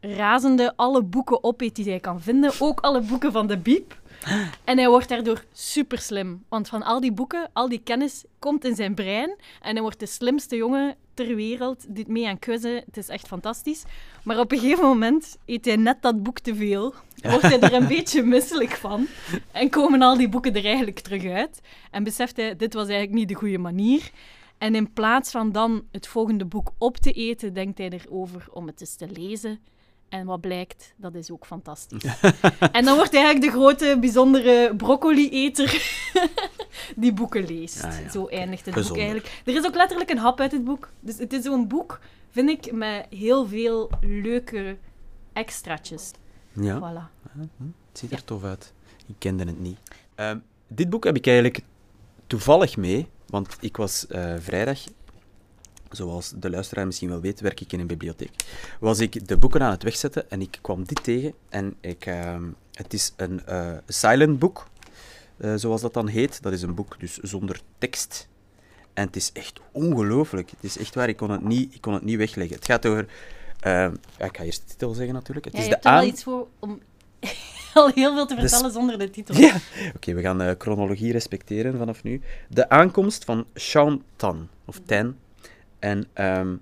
razende 0.00 0.72
alle 0.76 1.02
boeken 1.02 1.44
opeet 1.44 1.76
die 1.76 1.88
hij 1.88 2.00
kan 2.00 2.20
vinden. 2.20 2.52
Ook 2.58 2.80
alle 2.80 3.00
boeken 3.00 3.32
van 3.32 3.46
de 3.46 3.58
Biep. 3.58 3.99
En 4.64 4.78
hij 4.78 4.88
wordt 4.88 5.08
daardoor 5.08 5.44
super 5.52 5.98
slim. 5.98 6.44
Want 6.48 6.68
van 6.68 6.82
al 6.82 7.00
die 7.00 7.12
boeken, 7.12 7.50
al 7.52 7.68
die 7.68 7.80
kennis 7.84 8.24
komt 8.38 8.64
in 8.64 8.74
zijn 8.74 8.94
brein. 8.94 9.36
En 9.62 9.72
hij 9.72 9.82
wordt 9.82 10.00
de 10.00 10.06
slimste 10.06 10.56
jongen 10.56 10.96
ter 11.14 11.34
wereld. 11.34 11.84
Doet 11.88 12.08
mee 12.08 12.28
aan 12.28 12.38
quizzen. 12.38 12.82
Het 12.86 12.96
is 12.96 13.08
echt 13.08 13.26
fantastisch. 13.26 13.84
Maar 14.22 14.38
op 14.38 14.52
een 14.52 14.58
gegeven 14.58 14.84
moment 14.84 15.36
eet 15.46 15.64
hij 15.64 15.76
net 15.76 16.02
dat 16.02 16.22
boek 16.22 16.38
te 16.38 16.54
veel. 16.54 16.94
Wordt 17.22 17.42
hij 17.42 17.60
er 17.60 17.72
een 17.72 17.86
beetje 17.96 18.22
misselijk 18.22 18.70
van. 18.70 19.06
En 19.52 19.70
komen 19.70 20.02
al 20.02 20.16
die 20.16 20.28
boeken 20.28 20.54
er 20.54 20.64
eigenlijk 20.64 21.00
terug 21.00 21.24
uit. 21.24 21.60
En 21.90 22.04
beseft 22.04 22.36
hij, 22.36 22.56
dit 22.56 22.74
was 22.74 22.88
eigenlijk 22.88 23.18
niet 23.18 23.28
de 23.28 23.34
goede 23.34 23.58
manier. 23.58 24.10
En 24.58 24.74
in 24.74 24.92
plaats 24.92 25.30
van 25.30 25.52
dan 25.52 25.84
het 25.90 26.06
volgende 26.06 26.44
boek 26.44 26.72
op 26.78 26.96
te 26.96 27.12
eten, 27.12 27.52
denkt 27.52 27.78
hij 27.78 27.88
erover 27.88 28.46
om 28.52 28.66
het 28.66 28.80
eens 28.80 28.94
te 28.94 29.08
lezen. 29.08 29.58
En 30.10 30.26
wat 30.26 30.40
blijkt, 30.40 30.94
dat 30.96 31.14
is 31.14 31.30
ook 31.30 31.46
fantastisch. 31.46 32.02
en 32.72 32.84
dan 32.84 32.96
wordt 32.96 33.12
hij 33.12 33.22
eigenlijk 33.24 33.52
de 33.52 33.58
grote, 33.58 33.96
bijzondere 34.00 34.76
broccoli-eter 34.76 35.82
die 36.96 37.12
boeken 37.12 37.46
leest. 37.46 37.82
Ja, 37.82 38.10
Zo 38.10 38.26
eindigt 38.26 38.64
het 38.64 38.74
Gezonder. 38.74 39.02
boek 39.02 39.12
eigenlijk. 39.12 39.42
Er 39.44 39.54
is 39.56 39.66
ook 39.66 39.74
letterlijk 39.74 40.10
een 40.10 40.18
hap 40.18 40.40
uit 40.40 40.52
het 40.52 40.64
boek. 40.64 40.90
Dus 41.00 41.18
het 41.18 41.32
is 41.32 41.44
zo'n 41.44 41.68
boek, 41.68 42.00
vind 42.30 42.48
ik, 42.50 42.72
met 42.72 43.06
heel 43.10 43.46
veel 43.48 43.90
leuke 44.00 44.76
extraatjes. 45.32 46.10
Ja, 46.52 46.78
Voilà. 46.78 47.38
het 47.38 47.98
ziet 47.98 48.12
er 48.12 48.24
tof 48.24 48.44
uit. 48.44 48.72
Ik 49.06 49.14
kende 49.18 49.44
het 49.44 49.60
niet. 49.60 49.78
Ehm, 50.14 50.38
dit 50.66 50.90
boek 50.90 51.04
heb 51.04 51.16
ik 51.16 51.26
eigenlijk 51.26 51.60
toevallig 52.26 52.76
mee, 52.76 53.08
want 53.26 53.56
ik 53.60 53.76
was 53.76 54.06
eh, 54.06 54.34
vrijdag, 54.38 54.80
zoals 55.90 56.32
de 56.36 56.50
luisteraar 56.50 56.86
misschien 56.86 57.08
wel 57.08 57.20
weet, 57.20 57.40
werk 57.40 57.60
ik 57.60 57.72
in 57.72 57.80
een 57.80 57.86
bibliotheek. 57.86 58.30
Was 58.80 58.98
ik 58.98 59.28
de 59.28 59.36
boeken 59.36 59.62
aan 59.62 59.70
het 59.70 59.82
wegzetten 59.82 60.30
en 60.30 60.40
ik 60.40 60.58
kwam 60.60 60.84
dit 60.84 61.02
tegen. 61.04 61.32
En 61.48 61.74
ik, 61.80 62.06
ehm, 62.06 62.44
het 62.74 62.92
is 62.94 63.12
een 63.16 63.46
eh, 63.46 63.72
silent 63.86 64.38
boek, 64.38 64.66
eh, 65.36 65.52
zoals 65.56 65.80
dat 65.80 65.94
dan 65.94 66.08
heet. 66.08 66.42
Dat 66.42 66.52
is 66.52 66.62
een 66.62 66.74
boek 66.74 67.00
dus 67.00 67.16
zonder 67.16 67.60
tekst. 67.78 68.28
En 68.94 69.06
het 69.06 69.16
is 69.16 69.30
echt 69.32 69.60
ongelooflijk. 69.72 70.50
Het 70.50 70.64
is 70.64 70.78
echt 70.78 70.94
waar, 70.94 71.08
ik 71.08 71.16
kon 71.16 71.30
het 71.30 71.44
niet, 71.44 71.74
ik 71.74 71.80
kon 71.80 71.94
het 71.94 72.04
niet 72.04 72.16
wegleggen. 72.16 72.56
Het 72.56 72.64
gaat 72.64 72.86
over... 72.86 73.06
ehm, 73.60 73.94
ja, 74.18 74.24
ik 74.24 74.36
ga 74.36 74.42
eerst 74.42 74.60
de 74.62 74.66
titel 74.68 74.92
zeggen 74.94 75.14
natuurlijk. 75.14 75.46
Het 75.46 75.54
Ja, 75.56 75.60
is 75.62 75.68
de 75.68 75.82
aan... 75.82 76.04
iets 76.06 76.22
voor 76.22 76.46
om 76.58 76.80
al 77.74 77.90
heel 77.94 78.14
veel 78.14 78.26
te 78.26 78.34
Dus- 78.34 78.50
vertellen 78.50 78.72
zonder 78.72 78.98
de 78.98 79.10
titel. 79.10 79.34
Ja, 79.36 79.56
oké, 79.94 80.14
we 80.14 80.20
gaan 80.20 80.40
eh, 80.42 80.54
chronologie 80.58 81.12
respecteren 81.12 81.78
vanaf 81.78 82.02
nu. 82.02 82.20
De 82.48 82.68
aankomst 82.68 83.24
van 83.24 83.46
Sean 83.54 84.02
Tan, 84.16 84.48
of 84.64 84.80
Tan. 84.86 85.16
En 85.80 86.06
ehm, 86.12 86.56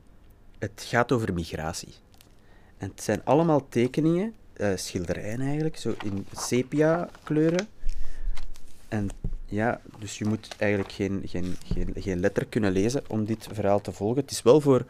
het 0.58 0.84
gaat 0.86 1.12
over 1.12 1.34
migratie. 1.34 1.94
En 2.78 2.88
het 2.90 3.02
zijn 3.02 3.20
allemaal 3.24 3.66
tekeningen, 3.68 4.34
eh, 4.52 4.70
schilderijen 4.74 5.40
eigenlijk, 5.40 5.76
zo 5.76 5.94
in 6.04 6.26
sepia 6.32 7.08
kleuren. 7.22 7.68
En 8.88 9.08
ja, 9.46 9.80
dus 9.98 10.18
je 10.18 10.24
moet 10.24 10.48
eigenlijk 10.58 10.92
geen, 10.92 11.22
geen, 11.26 11.56
geen, 11.64 11.92
geen 11.96 12.20
letter 12.20 12.46
kunnen 12.46 12.72
lezen 12.72 13.02
om 13.08 13.24
dit 13.24 13.48
verhaal 13.52 13.80
te 13.80 13.92
volgen. 13.92 14.20
Het 14.20 14.30
is 14.30 14.42
wel 14.42 14.60
voor 14.60 14.84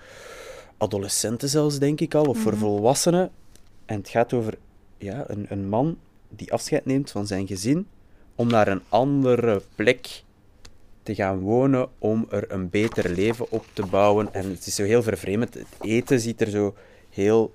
adolescenten 0.76 1.48
zelfs, 1.48 1.78
denk 1.78 2.00
ik 2.00 2.14
al, 2.14 2.24
of 2.24 2.38
voor 2.38 2.52
Mhm. 2.52 2.60
volwassenen. 2.60 3.30
En 3.84 3.98
het 3.98 4.08
gaat 4.08 4.32
over 4.32 4.58
ja, 4.98 5.24
een, 5.26 5.46
een 5.48 5.68
man 5.68 5.98
die 6.28 6.52
afscheid 6.52 6.84
neemt 6.84 7.10
van 7.10 7.26
zijn 7.26 7.46
gezin 7.46 7.86
om 8.34 8.48
naar 8.48 8.68
een 8.68 8.82
andere 8.88 9.62
plek 9.74 10.22
te 11.08 11.14
gaan 11.14 11.38
wonen, 11.38 11.88
om 11.98 12.26
er 12.30 12.52
een 12.52 12.70
beter 12.70 13.10
leven 13.10 13.50
op 13.50 13.64
te 13.72 13.86
bouwen. 13.86 14.34
En 14.34 14.50
het 14.50 14.66
is 14.66 14.74
zo 14.74 14.84
heel 14.84 15.02
vervreemd. 15.02 15.54
Het 15.54 15.66
eten 15.80 16.20
ziet 16.20 16.40
er 16.40 16.50
zo 16.50 16.74
heel 17.10 17.54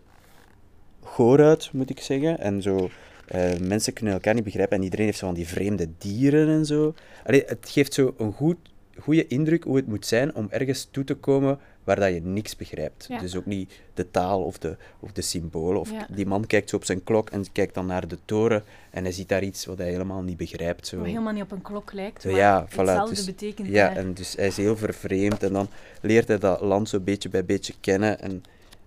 goor 1.04 1.44
uit, 1.44 1.70
moet 1.74 1.90
ik 1.90 2.00
zeggen. 2.00 2.40
En 2.40 2.62
zo, 2.62 2.90
eh, 3.28 3.58
mensen 3.60 3.94
kunnen 3.94 4.14
elkaar 4.14 4.34
niet 4.34 4.44
begrijpen 4.44 4.78
en 4.78 4.84
iedereen 4.84 5.06
heeft 5.06 5.18
zo 5.18 5.26
van 5.26 5.36
die 5.36 5.48
vreemde 5.48 5.90
dieren 5.98 6.48
en 6.48 6.66
zo. 6.66 6.94
Allee, 7.26 7.44
het 7.46 7.70
geeft 7.70 7.94
zo 7.94 8.14
een 8.18 8.34
goed, 8.34 8.58
goede 8.98 9.28
indruk 9.28 9.64
hoe 9.64 9.76
het 9.76 9.88
moet 9.88 10.06
zijn 10.06 10.36
om 10.36 10.48
ergens 10.50 10.88
toe 10.92 11.04
te 11.04 11.16
komen 11.16 11.60
waar 11.84 11.96
dat 11.96 12.14
je 12.14 12.22
niks 12.22 12.56
begrijpt. 12.56 13.06
Ja. 13.10 13.20
Dus 13.20 13.36
ook 13.36 13.46
niet 13.46 13.82
de 13.94 14.12
taal 14.12 14.44
of 14.44 14.58
de, 14.58 14.78
of 15.00 15.12
de 15.12 15.22
symbolen. 15.22 15.80
Of 15.80 15.92
Ja. 15.92 16.08
Die 16.10 16.26
man 16.26 16.48
kijkt 16.48 16.70
zo 16.70 16.76
op 16.76 16.86
zijn 16.86 17.04
klok 17.04 17.30
en 17.30 17.52
kijkt 17.52 17.74
dan 17.74 17.86
naar 17.86 18.08
de 18.08 18.18
toren 18.26 18.64
en 18.92 19.04
hij 19.04 19.12
ziet 19.12 19.30
daar 19.30 19.44
iets 19.44 19.66
wat 19.66 19.78
hij 19.78 19.90
helemaal 19.90 20.22
niet 20.22 20.38
begrijpt. 20.38 20.88
Zo. 20.88 20.98
Wat 20.98 21.06
helemaal 21.06 21.34
niet 21.34 21.44
op 21.44 21.52
een 21.52 21.62
klok 21.62 21.94
lijkt, 21.94 22.26
maar 22.26 22.34
Ja, 22.34 22.66
voilà, 22.68 22.76
hetzelfde 22.76 23.16
dus- 23.16 23.26
betekent 23.26 23.68
Ja, 23.68 23.88
daar. 23.88 23.98
en 23.98 24.14
dus 24.14 24.36
hij 24.36 24.48
is 24.48 24.58
heel 24.58 24.78
vervreemd 24.78 25.44
en 25.44 25.54
dan 25.54 25.68
leert 26.02 26.28
hij 26.28 26.38
dat 26.38 26.62
land 26.62 26.90
zo 26.90 27.00
beetje 27.00 27.30
bij 27.30 27.46
beetje 27.46 27.74
kennen 27.80 28.20
en 28.20 28.44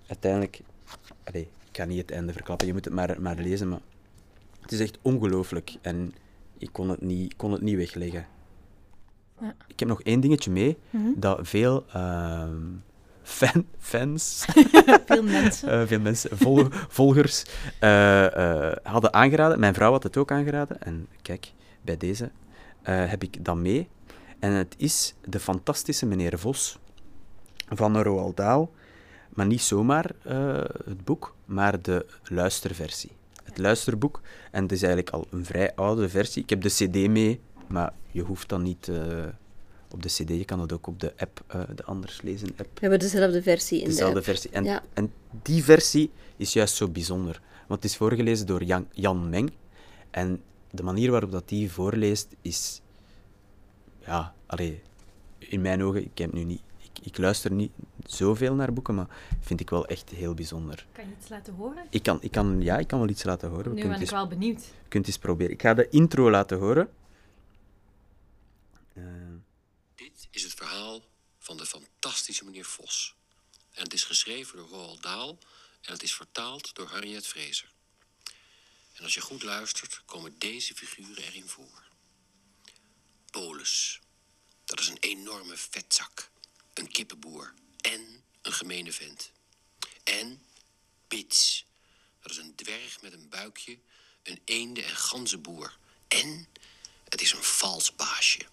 uiteindelijk... 0.06 0.60
Allee, 1.24 1.48
ik 1.70 1.76
ga 1.76 1.84
niet 1.84 1.98
het 1.98 2.10
einde 2.10 2.32
verklappen, 2.32 2.66
je 2.66 2.72
moet 2.72 2.84
het 2.84 2.94
maar, 2.94 3.16
maar 3.20 3.36
lezen, 3.36 3.68
maar 3.68 3.80
het 4.60 4.72
is 4.72 4.80
echt 4.80 4.98
ongelooflijk 5.02 5.74
en 5.80 6.14
ik 6.58 6.68
kon 6.72 6.88
het 6.88 7.00
niet, 7.02 7.36
kon 7.36 7.52
het 7.52 7.60
niet 7.62 7.76
wegleggen. 7.76 8.26
Ja. 9.40 9.54
Ik 9.66 9.78
heb 9.78 9.88
nog 9.88 10.02
één 10.02 10.20
dingetje 10.20 10.50
mee, 10.50 10.76
Mhm. 10.90 11.08
dat 11.16 11.38
veel 11.42 11.84
ehm, 11.92 12.56
fan, 13.26 13.66
fans, 13.78 14.44
Veel 15.06 15.22
mensen. 15.22 15.68
eh, 15.68 15.86
veel 15.86 16.00
mensen, 16.00 16.38
vol- 16.38 16.66
volgers, 16.70 17.44
eh, 17.80 18.70
eh, 18.70 18.76
hadden 18.82 19.12
aangeraden. 19.14 19.60
Mijn 19.60 19.74
vrouw 19.74 19.90
had 19.92 20.02
het 20.02 20.16
ook 20.16 20.30
aangeraden. 20.32 20.80
En 20.82 21.06
kijk, 21.22 21.52
bij 21.82 21.96
deze 21.96 22.30
heb 22.82 23.22
ik 23.22 23.44
dat 23.44 23.56
mee. 23.56 23.88
En 24.38 24.52
het 24.52 24.74
is 24.78 25.14
De 25.24 25.40
Fantastische 25.40 26.06
Meneer 26.06 26.38
Vos 26.38 26.78
van 27.68 28.02
Roald 28.02 28.36
Dahl. 28.36 28.68
Maar 29.28 29.46
niet 29.46 29.62
zomaar 29.62 30.10
het 30.84 31.04
boek, 31.04 31.34
maar 31.44 31.82
de 31.82 32.06
luisterversie. 32.24 33.10
Het 33.44 33.58
luisterboek. 33.58 34.20
En 34.50 34.62
het 34.62 34.72
is 34.72 34.82
eigenlijk 34.82 35.14
al 35.14 35.26
een 35.30 35.44
vrij 35.44 35.74
oude 35.74 36.08
versie. 36.08 36.42
Ik 36.42 36.50
heb 36.50 36.60
de 36.60 36.68
cd 36.68 37.08
mee, 37.08 37.40
maar 37.66 37.92
je 38.10 38.22
hoeft 38.22 38.48
dan 38.48 38.62
niet... 38.62 38.90
op 39.96 40.02
de 40.02 40.08
cd, 40.08 40.28
je 40.28 40.44
kan 40.44 40.60
het 40.60 40.72
ook 40.72 40.86
op 40.86 41.00
de 41.00 41.12
app, 41.16 41.44
eh, 41.46 41.60
de 41.74 41.84
Anders 41.84 42.22
Lezen 42.22 42.48
app. 42.48 42.70
We 42.74 42.80
hebben 42.80 42.98
dezelfde 42.98 43.42
versie 43.42 43.78
in 43.78 43.84
de 43.84 43.90
Dezelfde 43.90 44.16
app. 44.16 44.24
versie. 44.24 44.50
En, 44.50 44.64
Ja. 44.64 44.82
en 44.92 45.12
die 45.42 45.64
versie 45.64 46.10
is 46.36 46.52
juist 46.52 46.74
zo 46.74 46.88
bijzonder. 46.88 47.40
Want 47.66 47.82
het 47.82 47.90
is 47.90 47.96
voorgelezen 47.96 48.46
door 48.46 48.64
Jan, 48.64 48.88
Jan 48.92 49.28
Meng. 49.28 49.52
En 50.10 50.42
de 50.70 50.82
manier 50.82 51.10
waarop 51.10 51.30
dat 51.30 51.48
die 51.48 51.70
voorleest 51.72 52.28
is... 52.42 52.80
Ja, 54.06 54.34
allee, 54.46 54.82
in 55.38 55.60
mijn 55.60 55.82
ogen, 55.82 56.02
ik, 56.04 56.18
heb 56.18 56.32
nu 56.32 56.44
niet, 56.44 56.60
ik, 56.78 57.04
ik 57.06 57.18
luister 57.18 57.52
niet 57.52 57.70
zoveel 58.06 58.54
naar 58.54 58.72
boeken, 58.72 58.94
maar 58.94 59.06
vind 59.40 59.60
ik 59.60 59.70
wel 59.70 59.86
echt 59.86 60.10
heel 60.10 60.34
bijzonder. 60.34 60.86
Kan 60.92 61.04
je 61.04 61.10
iets 61.20 61.28
laten 61.28 61.54
horen? 61.54 61.84
Ik 61.90 62.02
kan, 62.02 62.18
ik 62.20 62.30
kan, 62.30 62.62
ja, 62.62 62.78
ik 62.78 62.86
kan 62.86 62.98
wel 62.98 63.08
iets 63.08 63.24
laten 63.24 63.48
horen. 63.48 63.74
Nu 63.74 63.82
ben 63.82 63.92
ik 63.92 64.00
eens- 64.00 64.10
wel 64.10 64.26
benieuwd. 64.28 64.60
je 64.64 64.88
kunt 64.88 65.06
eens 65.06 65.18
proberen. 65.18 65.52
Ik 65.52 65.62
ga 65.62 65.74
de 65.74 65.88
intro 65.88 66.30
laten 66.30 66.58
horen. 66.58 66.88
Eh, 68.92 69.02
is 70.36 70.42
het 70.42 70.54
verhaal 70.54 71.08
van 71.38 71.56
de 71.56 71.66
fantastische 71.66 72.44
meneer 72.44 72.64
Vos. 72.64 73.14
En 73.72 73.82
het 73.82 73.92
is 73.92 74.04
geschreven 74.04 74.56
door 74.56 74.68
Roald 74.68 75.02
Dahl 75.02 75.38
en 75.80 75.92
het 75.92 76.02
is 76.02 76.14
vertaald 76.14 76.74
door 76.74 76.88
Harriet 76.88 77.26
Fraser. 77.26 77.72
En 78.92 79.02
als 79.02 79.14
je 79.14 79.20
goed 79.20 79.42
luistert, 79.42 80.02
komen 80.04 80.38
deze 80.38 80.74
figuren 80.74 81.24
erin 81.24 81.48
voor. 81.48 81.84
Polis, 83.30 84.00
dat 84.64 84.80
is 84.80 84.88
een 84.88 85.00
enorme 85.00 85.56
vetzak, 85.56 86.30
een 86.74 86.88
kippenboer 86.88 87.54
en 87.80 88.24
een 88.42 88.52
gemene 88.52 88.92
vent. 88.92 89.30
En 90.04 90.46
Bits, 91.08 91.64
dat 92.20 92.30
is 92.30 92.36
een 92.36 92.54
dwerg 92.54 93.00
met 93.00 93.12
een 93.12 93.28
buikje, 93.28 93.78
een 94.22 94.42
eende- 94.44 94.82
en 94.82 94.96
ganzenboer. 94.96 95.78
En 96.08 96.48
het 97.08 97.20
is 97.20 97.32
een 97.32 97.44
vals 97.44 97.94
baasje. 97.94 98.46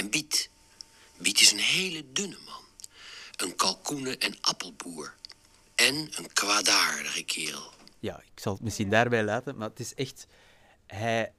En 0.00 0.10
Biet. 0.10 0.50
Biet 1.18 1.40
is 1.40 1.52
een 1.52 1.58
hele 1.58 2.04
dunne 2.12 2.36
man. 2.46 2.62
Een 3.36 3.56
kalkoenen- 3.56 4.20
en 4.20 4.34
appelboer. 4.40 5.14
En 5.74 5.94
een 5.94 6.32
kwaadaardige 6.32 7.22
kerel. 7.22 7.72
Ja, 7.98 8.16
ik 8.20 8.40
zal 8.40 8.52
het 8.52 8.62
misschien 8.62 8.90
daarbij 8.90 9.24
laten, 9.24 9.56
maar 9.56 9.68
het 9.68 9.80
is 9.80 9.94
echt... 9.94 10.26
Hij 10.86 11.32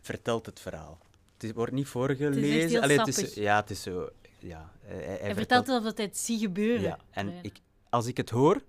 vertelt 0.00 0.46
het 0.46 0.60
verhaal. 0.60 0.98
Het 1.38 1.54
wordt 1.54 1.72
niet 1.72 1.86
voorgelezen. 1.86 2.68
heel 2.68 2.80
Allee, 2.80 2.98
het 2.98 3.18
is, 3.18 3.34
ja, 3.34 3.56
het 3.60 3.70
is 3.70 3.82
zo... 3.82 4.08
Ja, 4.38 4.72
hij, 4.80 4.96
hij 4.96 5.18
Hij 5.20 5.34
vertelt 5.34 5.66
het 5.66 5.76
alsof 5.76 5.96
hij 5.96 6.04
het 6.04 6.18
ziet 6.18 6.40
gebeuren. 6.40 6.82
Ja, 6.82 6.98
en 7.10 7.30
Ja. 7.30 7.38
ik, 7.42 7.56
als 7.88 8.06
ik 8.06 8.16
het 8.16 8.30
hoor, 8.30 8.62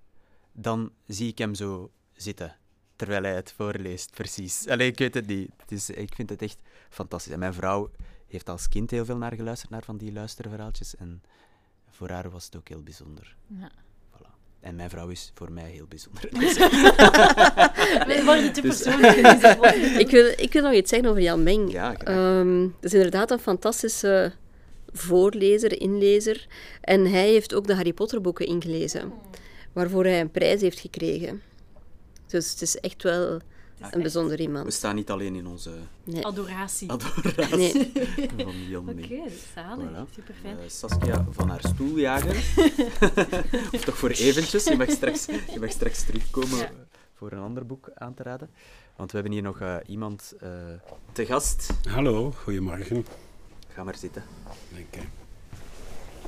dan 0.51 0.91
zie 1.07 1.27
ik 1.27 1.37
hem 1.37 1.55
zo 1.55 1.91
zitten. 2.15 2.57
Terwijl 2.95 3.23
hij 3.23 3.35
het 3.35 3.53
voorleest, 3.57 4.11
precies. 4.11 4.67
Allee, 4.67 4.87
ik 4.87 4.97
weet 4.97 5.13
het 5.13 5.27
niet. 5.27 5.51
Het 5.57 5.71
is, 5.71 5.89
ik 5.89 6.15
vind 6.15 6.29
het 6.29 6.41
echt 6.41 6.57
fantastisch. 6.89 7.33
En 7.33 7.39
mijn 7.39 7.53
vrouw 7.53 7.91
heeft 8.29 8.49
als 8.49 8.69
kind 8.69 8.91
heel 8.91 9.05
veel 9.05 9.17
naar 9.17 9.33
geluisterd, 9.35 9.71
naar 9.71 9.83
van 9.83 9.97
die 9.97 10.11
luisterverhaaltjes. 10.13 10.95
En 10.95 11.21
voor 11.89 12.09
haar 12.09 12.29
was 12.29 12.45
het 12.45 12.55
ook 12.55 12.67
heel 12.67 12.83
bijzonder. 12.83 13.35
Ja. 13.47 13.71
Voilà. 14.11 14.29
En 14.59 14.75
mijn 14.75 14.89
vrouw 14.89 15.07
is 15.07 15.31
voor 15.33 15.51
mij 15.51 15.69
heel 15.69 15.85
bijzonder. 15.87 16.29
We 18.09 18.21
worden 18.25 18.53
te 18.53 18.61
Dus- 18.61 18.81
persoonlijk. 18.81 19.15
Ik 20.03 20.09
wil, 20.09 20.33
ik 20.37 20.53
wil 20.53 20.63
nog 20.63 20.73
iets 20.73 20.89
zeggen 20.89 21.09
over 21.09 21.21
Jan 21.21 21.43
Meng. 21.43 21.71
Ja. 21.71 21.95
Ehm, 21.97 22.61
dat 22.61 22.83
is 22.83 22.93
inderdaad 22.93 23.31
een 23.31 23.39
fantastische 23.39 24.33
voorlezer, 24.91 25.81
inlezer. 25.81 26.47
En 26.81 27.05
hij 27.05 27.27
heeft 27.29 27.53
ook 27.53 27.67
de 27.67 27.75
Harry 27.75 27.93
Potter 27.93 28.21
boeken 28.21 28.45
ingelezen, 28.45 29.13
waarvoor 29.73 30.03
hij 30.03 30.19
een 30.19 30.31
prijs 30.31 30.61
heeft 30.61 30.79
gekregen. 30.79 31.41
Dus 32.27 32.51
het 32.51 32.61
is 32.61 32.75
echt 32.77 33.03
wel 33.03 33.39
een 33.91 34.01
bijzonder 34.01 34.37
We 34.37 34.43
iemand. 34.43 34.73
staan 34.73 34.95
niet 34.95 35.09
alleen 35.09 35.35
in 35.35 35.47
onze 35.47 35.71
Nee. 36.03 36.25
Adoratie. 36.25 36.89
adoratie 36.91 37.57
Nee. 37.57 37.91
van 38.45 38.67
Jan 38.67 38.89
Oké, 38.89 38.99
is 39.01 39.33
zalig. 39.53 39.89
Voilà. 39.89 40.13
Super 40.13 40.35
fijn. 40.41 40.57
Eh, 40.59 40.63
Saskia 40.67 41.25
van 41.29 41.49
haar 41.49 41.61
stoel 41.75 41.97
jagen. 41.97 42.35
of 43.73 43.81
toch 43.85 43.97
voor 43.97 44.09
eventjes. 44.09 44.63
Je 44.63 44.75
mag 44.77 44.89
straks, 44.89 45.25
je 45.25 45.57
mag 45.59 45.71
straks 45.71 46.03
terugkomen 46.03 46.57
Ja. 46.57 46.71
voor 47.15 47.31
een 47.31 47.39
ander 47.39 47.65
boek 47.65 47.89
aan 47.95 48.13
te 48.13 48.23
raden. 48.23 48.49
Want 48.95 49.11
we 49.11 49.17
hebben 49.17 49.33
hier 49.35 49.43
nog 49.43 49.59
eh, 49.61 49.75
iemand 49.87 50.33
eh, 50.39 50.49
te 51.11 51.25
gast. 51.25 51.69
Hallo, 51.89 52.31
goedemorgen. 52.31 53.05
Ga 53.73 53.83
maar 53.83 53.95
zitten. 53.97 54.23
Dank 54.73 54.87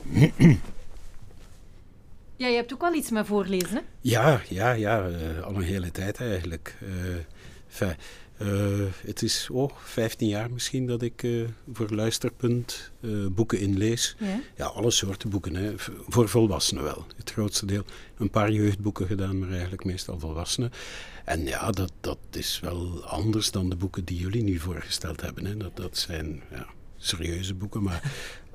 je. 0.09 0.59
Ja, 2.41 2.47
je 2.47 2.55
hebt 2.55 2.73
ook 2.73 2.81
wel 2.81 2.93
iets 2.93 3.09
met 3.09 3.25
voorlezen, 3.25 3.75
hè? 3.75 3.81
Ja, 3.99 4.41
ja, 4.49 4.71
ja, 4.71 5.09
eh, 5.09 5.43
al 5.43 5.55
een 5.55 5.61
hele 5.61 5.91
tijd 5.91 6.19
eigenlijk. 6.19 6.77
Eh, 6.79 6.87
enfin, 7.67 7.95
eh, 8.37 9.05
het 9.05 9.21
is 9.21 9.49
oh, 9.51 9.71
15 9.83 10.27
jaar 10.27 10.51
misschien 10.51 10.87
dat 10.87 11.01
ik 11.01 11.25
voor 11.73 11.89
Luisterpunt 11.89 12.91
boeken 13.31 13.59
inlees. 13.59 14.15
Ja. 14.19 14.39
Ja, 14.55 14.65
alle 14.65 14.91
soorten 14.91 15.29
boeken, 15.29 15.55
hè. 15.55 15.73
Voor 16.07 16.29
volwassenen 16.29 16.83
wel. 16.83 17.05
Het 17.15 17.31
grootste 17.31 17.65
deel. 17.65 17.83
Een 18.17 18.29
paar 18.29 18.51
jeugdboeken 18.51 19.07
gedaan, 19.07 19.39
maar 19.39 19.49
eigenlijk 19.49 19.83
meestal 19.83 20.19
volwassenen. 20.19 20.71
En 21.25 21.45
ja, 21.45 21.71
dat, 21.71 21.91
dat 21.99 22.19
is 22.31 22.59
wel 22.59 23.05
anders 23.05 23.51
dan 23.51 23.69
de 23.69 23.75
boeken 23.75 24.05
die 24.05 24.17
jullie 24.17 24.43
nu 24.43 24.59
voorgesteld 24.59 25.21
hebben. 25.21 25.45
Hè. 25.45 25.57
Dat, 25.57 25.75
dat 25.75 25.97
zijn 25.97 26.41
ja, 26.51 26.65
serieuze 26.97 27.53
boeken, 27.53 27.83
maar 27.83 28.11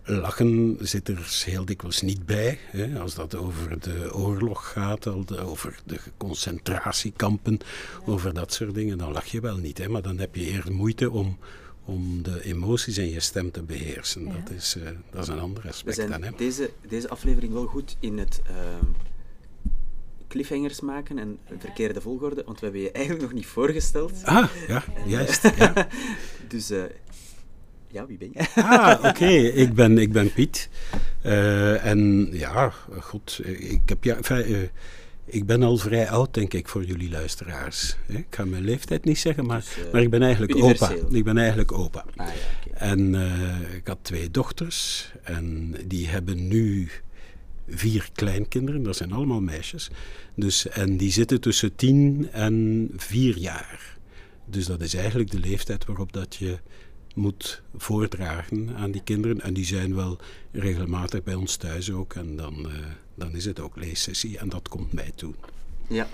lachen 0.06 0.76
zit 0.80 1.08
er 1.08 1.42
heel 1.44 1.64
dikwijls 1.64 2.02
niet 2.02 2.26
bij. 2.26 2.58
Hè. 2.70 3.00
Als 3.00 3.14
dat 3.14 3.34
over 3.34 3.80
de 3.80 4.14
oorlog 4.14 4.72
gaat, 4.72 5.06
over 5.38 5.78
de 5.84 5.98
concentratiekampen, 6.16 7.58
over 8.04 8.34
dat 8.34 8.52
soort 8.52 8.74
dingen, 8.74 8.98
dan 8.98 9.12
lach 9.12 9.26
je 9.26 9.40
wel 9.40 9.56
niet. 9.56 9.78
Hè. 9.78 9.88
Maar 9.88 10.02
dan 10.02 10.18
heb 10.18 10.34
je 10.34 10.44
eerder 10.44 10.72
moeite 10.72 11.10
om, 11.10 11.38
om 11.84 12.22
de 12.22 12.44
emoties 12.44 12.98
in 12.98 13.10
je 13.10 13.20
stem 13.20 13.50
te 13.50 13.62
beheersen. 13.62 14.24
Ja. 14.24 14.32
Dat, 14.32 14.50
is, 14.50 14.76
eh, 14.76 14.90
dat 15.10 15.22
is 15.22 15.28
een 15.28 15.40
ander 15.40 15.62
We 15.62 15.68
aspect 15.68 15.96
zijn 15.96 16.10
dan. 16.10 16.22
Hè. 16.22 16.30
deze, 16.36 16.70
deze 16.88 17.08
aflevering 17.08 17.52
wel 17.52 17.66
goed 17.66 17.96
in 18.00 18.18
het 18.18 18.42
ehm, 18.46 18.84
cliffhangers 20.28 20.80
maken 20.80 21.18
en 21.18 21.38
verkeerde 21.58 22.00
volgorde, 22.00 22.42
want 22.44 22.58
we 22.58 22.64
hebben 22.64 22.82
je 22.82 22.90
eigenlijk 22.90 23.24
nog 23.24 23.34
niet 23.34 23.46
voorgesteld. 23.46 24.12
Ah, 24.24 24.48
ja, 24.68 24.84
juist. 25.06 25.42
Ja. 25.56 25.72
Dus 26.48 26.70
eh, 26.70 26.82
ja, 27.96 28.06
wie 28.06 28.18
ben 28.18 28.30
jij? 28.32 28.46
Ah, 28.54 29.04
oké. 29.08 29.28
Ik, 29.64 29.74
ben, 29.74 29.98
ik 29.98 30.12
ben 30.12 30.32
Piet. 30.32 30.68
Eh, 31.22 31.84
en 31.84 32.28
ja, 32.32 32.72
god, 33.00 33.40
eh, 33.44 33.70
ik, 33.70 33.80
heb, 33.86 34.04
ja, 34.04 34.16
enfin, 34.16 34.44
eh, 34.44 34.58
ik 35.24 35.46
ben 35.46 35.62
al 35.62 35.76
vrij 35.76 36.08
oud, 36.08 36.34
denk 36.34 36.54
ik, 36.54 36.68
voor 36.68 36.84
jullie 36.84 37.10
luisteraars. 37.10 37.96
Ik 38.06 38.26
ga 38.30 38.44
mijn 38.44 38.64
leeftijd 38.64 39.04
niet 39.04 39.18
zeggen, 39.18 39.46
maar, 39.46 39.60
Dus, 39.60 39.84
eh, 39.84 39.92
maar 39.92 40.02
ik 40.02 40.10
ben 40.10 40.22
eigenlijk 40.22 40.56
opa. 40.56 40.90
Ik 41.10 41.24
ben 41.24 41.38
eigenlijk 41.38 41.72
opa. 41.72 42.04
Ah 42.16 42.26
ja. 42.26 42.78
En 42.78 43.14
ik 43.74 43.86
had 43.86 43.98
twee 44.02 44.30
dochters 44.30 45.12
en 45.22 45.74
die 45.86 46.08
hebben 46.08 46.48
nu 46.48 46.88
vier 47.68 48.08
kleinkinderen, 48.12 48.82
dat 48.82 48.96
zijn 48.96 49.12
allemaal 49.12 49.40
meisjes. 49.40 49.90
Dus, 50.34 50.68
en 50.68 50.96
die 50.96 51.10
zitten 51.10 51.40
tussen 51.40 51.74
tien 51.76 52.28
en 52.32 52.88
vier 52.96 53.38
jaar. 53.38 53.96
Dus 54.46 54.66
dat 54.66 54.80
is 54.80 54.94
eigenlijk 54.94 55.30
de 55.30 55.38
leeftijd 55.38 55.84
waarop 55.84 56.12
dat 56.12 56.36
je 56.36 56.58
moet 57.16 57.62
voordragen 57.76 58.70
aan 58.76 58.90
die 58.90 59.02
kinderen. 59.04 59.40
En 59.40 59.54
die 59.54 59.64
zijn 59.64 59.94
wel 59.94 60.18
regelmatig 60.52 61.22
bij 61.22 61.34
ons 61.34 61.56
thuis 61.56 61.92
ook. 61.92 62.14
En 62.14 62.36
dan, 62.36 62.54
eh, 62.70 62.72
dan 63.14 63.34
is 63.34 63.44
het 63.44 63.60
ook 63.60 63.76
leessessie 63.76 64.38
en 64.38 64.48
dat 64.48 64.68
komt 64.68 64.92
mij 64.92 65.10
toe. 65.14 65.32
Ja. 65.88 66.06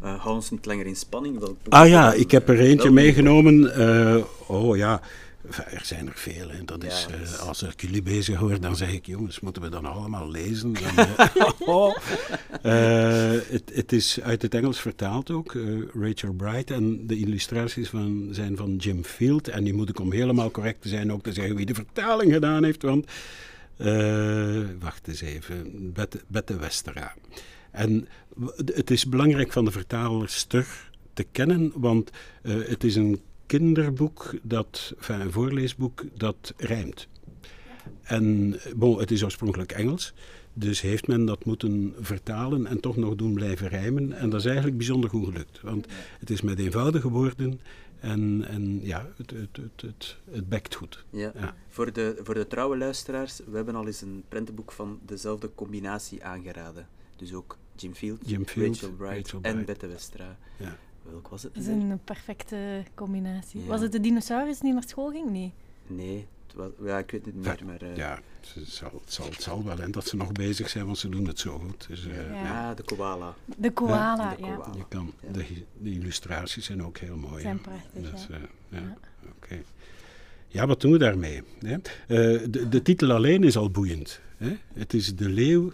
Eh, 0.00 0.20
hou 0.20 0.34
ons 0.34 0.50
niet 0.50 0.66
langer 0.66 0.86
in 0.86 0.96
spanning. 0.96 1.38
Welk 1.38 1.56
Ah 1.68 1.88
ja, 1.88 2.12
ik 2.12 2.30
heb 2.30 2.48
er 2.48 2.56
wel 2.56 2.64
eentje 2.66 2.90
mee- 2.90 3.04
meegenomen. 3.04 3.74
eh, 3.74 4.24
oh 4.46 4.76
ja, 4.76 5.00
er 5.48 5.84
zijn 5.84 6.06
er 6.06 6.16
veel. 6.16 6.48
Hè. 6.48 6.64
Dat 6.64 6.82
Ja, 6.82 6.88
is, 6.88 7.06
dat 7.10 7.38
eh, 7.38 7.46
Als 7.46 7.62
ik 7.62 7.80
jullie 7.80 8.02
bezig 8.02 8.36
hoor, 8.36 8.60
dan 8.60 8.76
zeg 8.76 8.92
ik, 8.92 9.06
jongens, 9.06 9.40
moeten 9.40 9.62
we 9.62 9.68
dan 9.68 9.84
allemaal 9.84 10.30
lezen? 10.30 10.72
Dan, 10.72 10.96
eh, 11.06 11.50
oh. 11.68 11.96
Eh, 12.62 13.30
het, 13.48 13.70
het 13.74 13.92
is 13.92 14.20
uit 14.20 14.42
het 14.42 14.54
Engels 14.54 14.80
vertaald 14.80 15.30
ook, 15.30 15.56
Rachel 15.94 16.32
Bright. 16.32 16.70
En 16.70 17.06
de 17.06 17.18
illustraties 17.18 17.88
van, 17.88 18.28
zijn 18.30 18.56
van 18.56 18.76
Jim 18.76 19.04
Field. 19.04 19.48
En 19.48 19.64
die 19.64 19.74
moet 19.74 19.88
ik 19.88 20.00
om 20.00 20.12
helemaal 20.12 20.50
correct 20.50 20.82
te 20.82 20.88
zijn 20.88 21.12
ook 21.12 21.22
te 21.22 21.32
zeggen 21.32 21.56
wie 21.56 21.66
de 21.66 21.74
vertaling 21.74 22.32
gedaan 22.32 22.64
heeft. 22.64 22.82
Want, 22.82 23.06
wacht 24.78 25.08
eens 25.08 25.20
even, 25.20 25.92
Bette, 25.92 26.20
Bette 26.26 26.56
Westera. 26.56 27.14
En 27.70 28.08
het 28.64 28.90
is 28.90 29.06
belangrijk 29.06 29.52
van 29.52 29.64
de 29.64 29.70
vertalerster 29.70 30.90
te 31.12 31.26
kennen, 31.32 31.72
want 31.74 32.10
het 32.42 32.84
is 32.84 32.96
een 32.96 33.20
kinderboek, 33.50 34.34
dat, 34.42 34.94
enfin, 34.98 35.20
een 35.20 35.32
voorleesboek 35.32 36.04
dat 36.16 36.54
rijmt. 36.56 37.08
En 38.02 38.56
bon, 38.76 38.98
het 38.98 39.10
is 39.10 39.24
oorspronkelijk 39.24 39.72
Engels, 39.72 40.14
dus 40.52 40.80
heeft 40.80 41.06
men 41.06 41.24
dat 41.24 41.44
moeten 41.44 41.94
vertalen 42.00 42.66
en 42.66 42.80
toch 42.80 42.96
nog 42.96 43.14
doen 43.14 43.34
blijven 43.34 43.68
rijmen. 43.68 44.12
En 44.12 44.30
dat 44.30 44.40
is 44.40 44.46
eigenlijk 44.46 44.76
bijzonder 44.76 45.10
goed 45.10 45.24
gelukt, 45.24 45.60
want 45.60 45.86
het 46.18 46.30
is 46.30 46.40
met 46.40 46.58
eenvoudige 46.58 47.08
woorden 47.08 47.60
en, 48.00 48.44
en 48.48 48.80
ja, 48.82 49.08
het, 49.16 49.30
het, 49.30 49.56
het, 49.56 49.80
het, 49.80 50.16
het 50.30 50.48
bekt 50.48 50.74
goed. 50.74 51.04
Ja. 51.10 51.32
Ja. 51.34 51.54
Voor, 51.68 51.92
de, 51.92 52.20
voor 52.22 52.34
de 52.34 52.46
trouwe 52.46 52.76
luisteraars, 52.76 53.40
we 53.46 53.56
hebben 53.56 53.74
al 53.74 53.86
eens 53.86 54.00
een 54.00 54.24
prentenboek 54.28 54.72
van 54.72 54.98
dezelfde 55.06 55.50
combinatie 55.54 56.24
aangeraden. 56.24 56.86
Dus 57.16 57.34
ook 57.34 57.58
Jim 57.76 57.94
Field, 57.94 58.18
Jim 58.26 58.46
Field, 58.46 58.80
Rachel 58.80 58.96
Bright 58.96 59.30
Rachel 59.30 59.38
en. 59.42 59.64
Bette 59.64 59.86
Westra. 59.86 60.38
Ja. 60.56 60.78
Welk 61.10 61.28
was 61.28 61.42
het? 61.42 61.54
Dat 61.54 61.62
is 61.62 61.68
een 61.68 62.00
perfecte 62.04 62.82
combinatie. 62.94 63.60
Ja. 63.60 63.66
Was 63.66 63.80
het 63.80 63.92
de 63.92 64.00
dinosaurus 64.00 64.58
die 64.58 64.72
naar 64.72 64.82
school 64.86 65.10
ging? 65.10 65.30
Nee. 65.30 65.52
Nee, 65.86 66.26
was- 66.54 66.70
ja, 66.84 66.98
ik 66.98 67.10
weet 67.10 67.24
het 67.24 67.34
niet 67.34 67.44
meer, 67.44 67.58
maar... 67.66 67.82
eh, 67.82 67.96
Ja, 67.96 68.20
het 68.54 68.68
zal, 68.68 68.90
het, 69.04 69.12
zal, 69.12 69.26
het 69.26 69.42
zal 69.42 69.64
wel 69.64 69.78
en 69.80 69.90
dat 69.90 70.06
ze 70.06 70.16
nog 70.16 70.32
bezig 70.32 70.68
zijn, 70.68 70.84
want 70.86 70.98
ze 70.98 71.08
doen 71.08 71.26
het 71.26 71.38
zo 71.38 71.58
goed. 71.58 71.86
Dus, 71.88 72.06
eh, 72.06 72.16
Ja. 72.30 72.42
ja, 72.42 72.74
de 72.74 72.82
koala. 72.82 73.34
De 73.56 73.70
koala, 73.70 74.34
de 74.36 74.42
ja. 74.44 74.54
koala. 74.54 74.72
Je 74.76 74.84
kan, 74.88 75.12
Ja. 75.26 75.32
de, 75.32 75.44
de 75.78 75.90
illustraties 75.92 76.64
zijn 76.64 76.82
ook 76.84 76.98
heel 76.98 77.16
mooi. 77.16 77.42
Zijn 77.42 77.60
prachtig, 77.60 78.28
ja. 78.28 78.34
eh, 78.34 78.40
ja, 78.68 78.78
Ja. 78.78 78.96
oké. 79.36 79.62
Ja, 80.48 80.66
wat 80.66 80.80
doen 80.80 80.92
we 80.92 80.98
daarmee? 80.98 81.42
Hè? 81.58 81.74
Eh, 81.74 81.80
de, 82.50 82.68
de 82.68 82.82
titel 82.82 83.12
alleen 83.12 83.44
is 83.44 83.56
al 83.56 83.70
boeiend. 83.70 84.20
Hè? 84.36 84.56
Het 84.72 84.94
is 84.94 85.16
De 85.16 85.28
Leeuw 85.28 85.72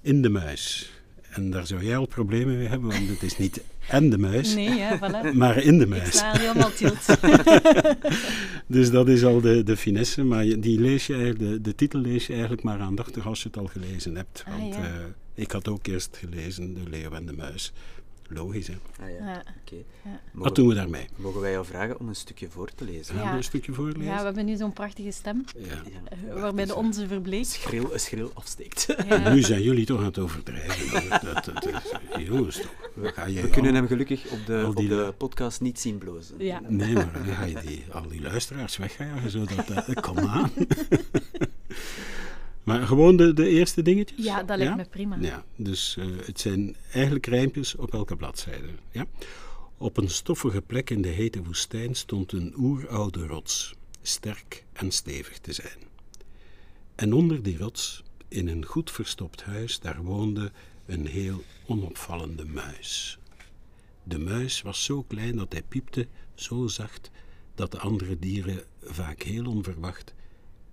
in 0.00 0.22
de 0.22 0.28
Muis. 0.28 0.92
En 1.32 1.50
daar 1.50 1.66
zou 1.66 1.84
jij 1.84 1.96
al 1.96 2.06
problemen 2.06 2.58
mee 2.58 2.68
hebben, 2.68 2.88
want 2.90 3.08
het 3.08 3.22
is 3.22 3.38
niet 3.38 3.62
en 3.88 4.10
de 4.10 4.18
muis, 4.18 4.54
Nee, 4.54 4.74
ja, 4.74 4.98
voilà. 4.98 5.32
maar 5.34 5.62
in 5.62 5.78
de 5.78 5.86
muis. 5.86 6.12
sta 6.16 6.38
helemaal 6.38 6.72
tilt. 6.72 7.06
Dus 8.66 8.90
dat 8.90 9.08
is 9.08 9.24
al 9.24 9.40
de, 9.40 9.62
de 9.62 9.76
finesse, 9.76 10.24
maar 10.24 10.44
die 10.44 10.80
lees 10.80 11.06
je 11.06 11.14
eigenlijk, 11.14 11.50
de, 11.50 11.60
de 11.60 11.74
titel 11.74 12.00
lees 12.00 12.26
je 12.26 12.32
eigenlijk 12.32 12.62
maar 12.62 12.80
aandachtig 12.80 13.26
als 13.26 13.42
je 13.42 13.48
het 13.48 13.58
al 13.58 13.66
gelezen 13.66 14.16
hebt. 14.16 14.44
Ah, 14.46 14.58
Want 14.58 14.74
ja. 14.74 14.80
eh, 14.84 14.90
ik 15.34 15.50
had 15.50 15.68
ook 15.68 15.86
eerst 15.86 16.16
gelezen 16.20 16.74
De 16.74 16.90
Leeuw 16.90 17.10
en 17.10 17.26
de 17.26 17.32
Muis. 17.32 17.72
Logisch, 18.34 18.66
hè? 18.66 18.74
Ah, 19.00 19.10
ja. 19.10 19.26
Ja. 19.26 19.42
Oké. 19.62 19.76
Ja. 20.04 20.20
Wat 20.32 20.54
doen 20.54 20.68
we 20.68 20.74
daarmee? 20.74 21.06
Mogen 21.16 21.40
wij 21.40 21.50
jou 21.52 21.64
vragen 21.66 22.00
om 22.00 22.08
een 22.08 22.16
stukje 22.16 22.48
voor 22.50 22.70
te 22.74 22.84
lezen? 22.84 23.14
Ja. 23.16 23.30
we 23.30 23.36
een 23.36 23.44
stukje 23.44 23.72
voorlezen? 23.72 24.04
ja, 24.04 24.18
we 24.18 24.24
hebben 24.24 24.44
nu 24.44 24.56
zo'n 24.56 24.72
prachtige 24.72 25.10
stem, 25.10 25.44
Ja. 25.56 25.62
eh, 25.70 26.18
Ja. 26.26 26.40
waarbij 26.40 26.64
de 26.64 26.74
onze 26.74 27.06
verbleekt. 27.06 27.46
Schril, 27.46 27.90
schril 27.94 28.30
afsteekt. 28.34 28.86
Ja. 29.08 29.32
Nu 29.32 29.40
zijn 29.42 29.62
jullie 29.62 29.86
toch 29.86 29.98
aan 29.98 30.04
het 30.04 30.18
overdrijven. 30.18 31.08
Dat, 31.10 31.22
dat, 31.44 31.44
dat 31.54 31.82
jongens, 32.26 32.56
toch. 32.60 33.14
Ga 33.14 33.26
je 33.26 33.40
We 33.42 33.48
kunnen 33.50 33.70
al- 33.70 33.76
hem 33.76 33.86
gelukkig 33.86 34.30
op 34.30 34.46
de, 34.46 34.64
op 34.68 34.76
de 34.76 35.14
podcast 35.18 35.60
niet 35.60 35.80
zien 35.80 35.98
blozen. 35.98 36.34
Ja. 36.38 36.60
Nee, 36.68 36.92
maar 36.92 37.12
dan 37.12 37.34
ga 37.34 37.44
je 37.44 37.60
die, 37.66 37.84
al 37.90 38.08
die 38.08 38.20
luisteraars 38.20 38.76
wegjagen, 38.76 39.30
zodat... 39.30 39.66
dat 39.66 40.00
kom 40.00 40.18
aan. 40.18 40.50
maar 42.62 42.86
gewoon 42.86 43.16
de, 43.16 43.32
de 43.32 43.48
eerste 43.48 43.82
dingetjes? 43.82 44.24
Ja, 44.24 44.42
dat 44.42 44.58
lijkt 44.58 44.76
me 44.76 44.84
prima. 44.84 45.16
Ja, 45.20 45.44
dus 45.56 45.96
eh, 45.96 46.06
het 46.24 46.40
zijn 46.40 46.76
eigenlijk 46.92 47.26
rijmpjes 47.26 47.74
op 47.74 47.92
elke 47.92 48.16
bladzijde. 48.16 48.68
Ja? 48.90 49.06
Op 49.76 49.96
een 49.96 50.10
stoffige 50.10 50.62
plek 50.62 50.90
in 50.90 51.02
de 51.02 51.08
hete 51.08 51.42
woestijn 51.42 51.94
stond 51.94 52.32
een 52.32 52.54
oeroude 52.56 53.26
rots, 53.26 53.74
sterk 54.02 54.64
en 54.72 54.90
stevig 54.90 55.38
te 55.38 55.52
zijn. 55.52 55.78
En 56.94 57.12
onder 57.12 57.42
die 57.42 57.58
rots, 57.58 58.02
in 58.28 58.48
een 58.48 58.64
goed 58.64 58.90
verstopt 58.90 59.42
huis, 59.42 59.80
daar 59.80 60.02
woonde 60.02 60.52
een 60.86 61.06
heel 61.06 61.42
onopvallende 61.66 62.44
muis. 62.44 63.18
De 64.02 64.18
muis 64.18 64.62
was 64.62 64.84
zo 64.84 65.02
klein 65.02 65.36
dat 65.36 65.52
hij 65.52 65.62
piepte, 65.62 66.08
zo 66.34 66.66
zacht, 66.66 67.10
dat 67.54 67.70
de 67.70 67.78
andere 67.78 68.18
dieren 68.18 68.64
vaak 68.82 69.22
heel 69.22 69.46
onverwacht 69.46 70.14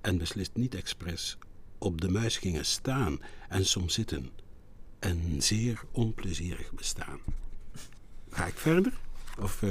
en 0.01 0.17
beslist 0.17 0.51
niet 0.53 0.75
expres 0.75 1.37
op 1.79 2.01
de 2.01 2.09
muis 2.09 2.37
gingen 2.37 2.65
staan 2.65 3.19
en 3.49 3.65
soms 3.65 3.93
zitten. 3.93 4.29
Een 4.99 5.35
zeer 5.37 5.81
onplezierig 5.91 6.73
bestaan. 6.73 7.19
Ga 8.29 8.45
ik 8.45 8.57
verder? 8.57 8.93
Of, 9.41 9.63
eh, 9.63 9.69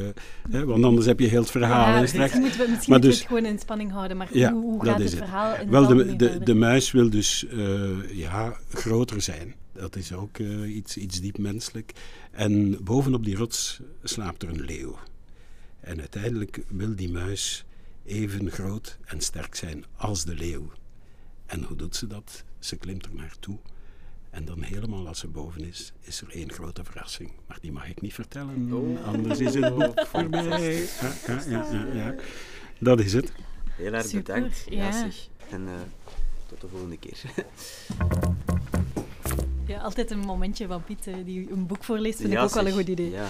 hè, 0.51 0.64
want 0.64 0.85
anders 0.85 1.07
heb 1.07 1.21
je 1.21 1.27
heel 1.27 1.40
het 1.40 1.51
verhaal. 1.51 1.94
Ja, 1.94 2.01
dus 2.01 2.11
straks. 2.11 2.35
moeten 2.35 2.61
we, 2.61 2.66
misschien 2.68 2.92
Maar 2.92 3.01
dus- 3.01 3.18
het 3.18 3.27
gewoon 3.27 3.44
in 3.44 3.59
spanning 3.59 3.90
houden, 3.90 4.16
maar 4.16 4.29
Ja, 4.33 4.53
hoe, 4.53 4.85
gaat 4.85 4.99
het 4.99 5.14
verhaal 5.14 5.57
in 5.57 5.71
Wel, 5.71 5.87
de, 5.87 6.16
de, 6.16 6.38
de 6.42 6.55
muis 6.55 6.90
wil 6.90 7.11
dus 7.11 7.47
eh, 7.47 8.16
ja, 8.16 8.57
groter 8.73 9.23
zijn. 9.23 9.55
Dat 9.73 9.97
is 9.97 10.12
ook 10.12 10.38
eh, 10.38 10.77
iets, 10.77 10.97
iets 10.97 11.21
diep 11.21 11.38
menselijk. 11.38 11.92
En 12.31 12.85
bovenop 12.85 13.25
die 13.25 13.37
rots 13.37 13.81
slaapt 14.03 14.42
er 14.42 14.49
een 14.49 14.64
leeuw. 14.64 14.99
En 15.81 15.99
uiteindelijk 15.99 16.62
wil 16.68 16.97
die 16.97 17.11
muis 17.11 17.64
even 18.05 18.51
groot 18.51 18.99
en 19.05 19.21
sterk 19.21 19.55
zijn 19.55 19.85
als 19.97 20.25
de 20.25 20.35
leeuw. 20.35 20.71
En 21.48 21.62
hoe 21.64 21.76
doet 21.76 21.96
ze 21.96 22.06
dat? 22.06 22.44
Ze 22.58 22.76
klimt 22.76 23.04
er 23.06 23.14
naartoe. 23.14 23.58
En 24.30 24.44
dan 24.44 24.62
helemaal 24.62 25.06
als 25.08 25.18
ze 25.18 25.26
boven 25.28 25.64
is, 25.64 25.92
is 26.00 26.20
er 26.20 26.30
één 26.30 26.52
grote 26.52 26.84
verrassing. 26.84 27.30
Maar 27.46 27.58
die 27.61 27.72
mag 27.72 27.88
ik 27.88 28.00
niet 28.00 28.14
vertellen, 28.14 28.72
Oh. 28.72 29.06
anders 29.06 29.38
is 29.38 29.54
het 29.54 29.74
boek 29.78 30.06
voorbij. 30.06 30.74
Ja, 31.00 31.12
ja, 31.26 31.42
ja, 31.48 31.64
ja, 31.72 31.87
ja. 31.94 32.14
Dat 32.78 33.00
is 33.00 33.12
het. 33.12 33.32
Heel 33.70 33.92
erg 33.92 34.06
Super, 34.06 34.34
bedankt. 34.34 34.64
ja. 34.68 34.92
zeg. 34.92 35.28
En 35.50 35.66
eh, 35.68 35.74
tot 36.46 36.61
de 36.61 36.68
volgende 36.68 36.96
keer. 36.98 37.20
Ja, 39.66 39.78
altijd 39.80 40.11
een 40.11 40.18
momentje 40.18 40.66
van 40.66 40.84
Piet 40.84 41.06
eh, 41.06 41.14
die 41.24 41.50
een 41.50 41.66
boek 41.66 41.84
voorleest, 41.84 42.18
vind 42.20 42.32
Ja, 42.32 42.38
ik 42.38 42.44
ook 42.44 42.54
wel 42.54 42.66
een 42.66 42.72
goed 42.72 42.88
idee. 42.88 43.11
Ja, 43.11 43.28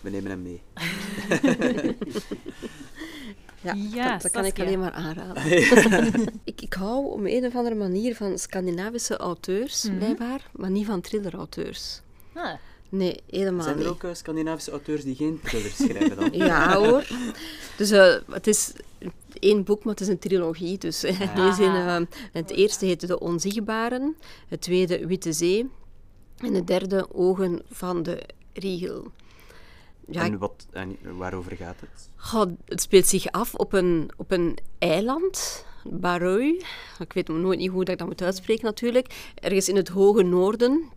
we 0.00 0.10
nemen 0.10 0.30
hem 0.30 0.42
mee. 0.42 0.62
Ja, 3.62 3.74
Ja, 3.92 4.12
dat, 4.12 4.22
dat 4.22 4.30
kan 4.30 4.44
ik 4.44 4.60
alleen 4.60 4.78
maar 4.78 4.92
aanraden. 4.92 5.42
ik, 6.44 6.60
ik 6.62 6.72
hou 6.74 7.06
op 7.12 7.20
een 7.24 7.44
of 7.46 7.54
andere 7.54 7.74
manier 7.74 8.16
van 8.16 8.38
Scandinavische 8.38 9.16
auteurs, 9.16 9.84
Mhm. 9.84 9.96
blijkbaar, 9.98 10.50
maar 10.52 10.70
niet 10.70 10.86
van 10.86 11.00
thriller-auteurs. 11.00 12.00
Ah, 12.34 12.52
Nee, 12.88 13.20
helemaal 13.30 13.62
Zijn 13.62 13.74
er 13.76 13.80
niet. 13.82 13.90
ook 13.92 14.02
eh, 14.04 14.10
Scandinavische 14.14 14.70
auteurs 14.70 15.02
die 15.04 15.14
geen 15.14 15.40
thrillers 15.44 15.76
schrijven 15.76 16.16
dan? 16.16 16.30
Ja 16.46 16.76
hoor. 16.76 17.06
Dus 17.76 17.90
eh, 17.90 18.14
het 18.30 18.46
is 18.46 18.72
één 19.38 19.64
boek, 19.64 19.84
maar 19.84 19.92
het 19.92 20.02
is 20.02 20.08
een 20.08 20.18
trilogie. 20.18 20.78
Dus 20.78 21.04
in 21.04 21.16
die 21.34 21.52
zin, 21.52 21.74
eh, 21.74 22.00
het 22.32 22.50
eerste 22.50 22.86
heette 22.86 23.06
De 23.06 23.20
Onzichtbaren, 23.20 24.16
het 24.48 24.60
tweede 24.60 25.06
Witte 25.06 25.32
Zee 25.32 25.70
en 26.38 26.54
het 26.54 26.66
derde 26.66 27.14
Ogen 27.14 27.62
van 27.70 28.02
de 28.02 28.22
Riegel. 28.52 29.10
Ja, 30.08 30.22
En 30.24 30.38
wat, 30.38 30.66
en 30.70 30.96
waarover 31.16 31.56
gaat 31.56 31.80
het? 31.80 32.08
Het 32.64 32.80
speelt 32.80 33.06
zich 33.06 33.26
af 33.30 33.54
op 33.54 33.72
een, 33.72 34.10
op 34.16 34.30
een 34.30 34.58
eiland, 34.78 35.64
Barreuil. 35.84 36.62
Ik 36.98 37.12
weet 37.12 37.28
nooit 37.28 37.58
niet 37.58 37.70
hoe 37.70 37.84
dat 37.84 37.92
ik 37.92 37.98
dat 37.98 38.08
moet 38.08 38.22
uitspreken 38.22 38.64
natuurlijk. 38.64 39.32
Ergens 39.34 39.68
in 39.68 39.76
het 39.76 39.88
hoge 39.88 40.22
noorden. 40.22 40.90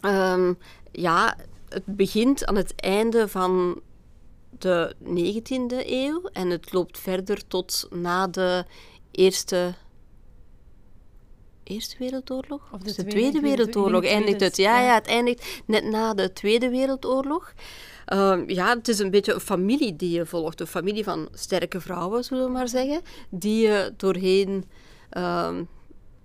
Ehm, 0.00 0.52
ja, 0.92 1.36
het 1.68 1.84
begint 1.86 2.46
aan 2.46 2.56
het 2.56 2.74
einde 2.76 3.28
van 3.28 3.80
de 4.58 4.94
19e 4.98 5.86
eeuw 5.86 6.22
en 6.32 6.50
het 6.50 6.72
loopt 6.72 6.98
verder 6.98 7.46
tot 7.46 7.88
na 7.90 8.26
de 8.26 8.64
Eerste, 9.10 9.74
eerste 11.72 11.96
Wereldoorlog? 11.98 12.62
Of 12.72 12.78
de 12.78 12.84
Dus 12.84 12.96
de 12.96 13.04
Tweede, 13.04 13.40
Wereldoorlog 13.40 14.04
eindigt 14.04 14.40
het. 14.40 14.56
Ja, 14.56 14.80
ja. 14.82 14.94
het 14.94 15.06
eindigt 15.06 15.62
net 15.66 15.84
na 15.84 16.14
de 16.14 16.32
Tweede 16.32 16.68
Wereldoorlog. 16.70 17.52
Ehm, 18.04 18.42
ja, 18.50 18.74
het 18.76 18.88
is 18.88 18.98
een 18.98 19.10
beetje 19.10 19.32
een 19.34 19.40
familie 19.40 19.96
die 19.96 20.10
je 20.10 20.26
volgt. 20.26 20.60
Een 20.60 20.66
familie 20.66 21.04
van 21.04 21.28
sterke 21.32 21.80
vrouwen, 21.80 22.24
zullen 22.24 22.44
we 22.44 22.50
maar 22.50 22.68
zeggen. 22.68 23.00
Die 23.30 23.66
je 23.66 23.92
doorheen 23.96 24.64
ehm, 25.10 25.64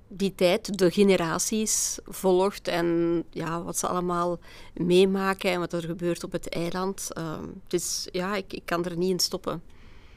die 0.07 0.35
tijd, 0.35 0.77
de 0.77 0.91
generaties 0.91 1.99
volgt. 2.05 2.67
En 2.67 3.23
ja, 3.31 3.63
wat 3.63 3.77
ze 3.77 3.87
allemaal 3.87 4.39
meemaken 4.73 5.51
en 5.51 5.59
wat 5.59 5.73
er 5.73 5.83
gebeurt 5.83 6.23
op 6.23 6.31
het 6.31 6.49
eiland. 6.49 7.13
Ehm, 7.13 7.43
het 7.63 7.73
is, 7.73 8.07
ja, 8.11 8.35
ik, 8.35 8.53
ik 8.53 8.61
kan 8.65 8.85
er 8.85 8.97
niet 8.97 9.09
in 9.09 9.19
stoppen. 9.19 9.61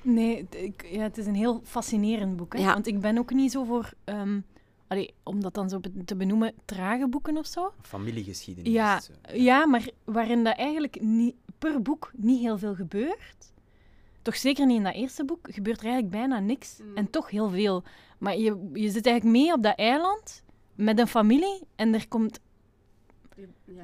nee, 0.02 0.36
het- 0.36 0.62
ik, 0.62 0.86
ja, 0.90 1.02
het 1.02 1.18
is 1.18 1.26
een 1.26 1.34
heel 1.34 1.60
fascinerend 1.64 2.36
boek. 2.36 2.52
Hè? 2.52 2.60
Ja. 2.60 2.72
Want 2.72 2.86
ik 2.86 3.00
ben 3.00 3.18
ook 3.18 3.32
niet 3.32 3.52
zo 3.52 3.64
voor, 3.64 3.90
allee, 4.90 5.14
om 5.22 5.40
dat 5.40 5.54
dan 5.54 5.68
zo 5.68 5.80
te 6.04 6.16
benoemen, 6.16 6.54
trage 6.64 7.08
boeken 7.08 7.36
of 7.36 7.46
zo. 7.46 7.72
Familiegeschiedenis. 7.82 8.72
Ja, 8.72 9.00
eh. 9.22 9.42
ja, 9.42 9.66
maar 9.66 9.88
waarin 10.04 10.44
dat 10.44 10.56
eigenlijk 10.56 11.00
niet, 11.00 11.34
per 11.58 11.82
boek 11.82 12.10
niet 12.16 12.40
heel 12.40 12.58
veel 12.58 12.74
gebeurt. 12.74 13.52
Toch 14.22 14.36
zeker 14.36 14.66
niet 14.66 14.76
in 14.76 14.82
dat 14.82 14.94
eerste 14.94 15.24
boek, 15.24 15.48
gebeurt 15.50 15.78
er 15.78 15.84
eigenlijk 15.84 16.14
bijna 16.14 16.38
niks. 16.38 16.80
En 16.94 17.10
toch 17.10 17.30
heel 17.30 17.48
veel. 17.48 17.82
Maar 18.18 18.36
je, 18.36 18.70
je 18.72 18.90
zit 18.90 19.06
eigenlijk 19.06 19.36
mee 19.36 19.52
op 19.52 19.62
dat 19.62 19.76
eiland 19.76 20.42
met 20.74 20.98
een 20.98 21.08
familie 21.08 21.62
en 21.76 21.94
er 21.94 22.08
komt... 22.08 22.40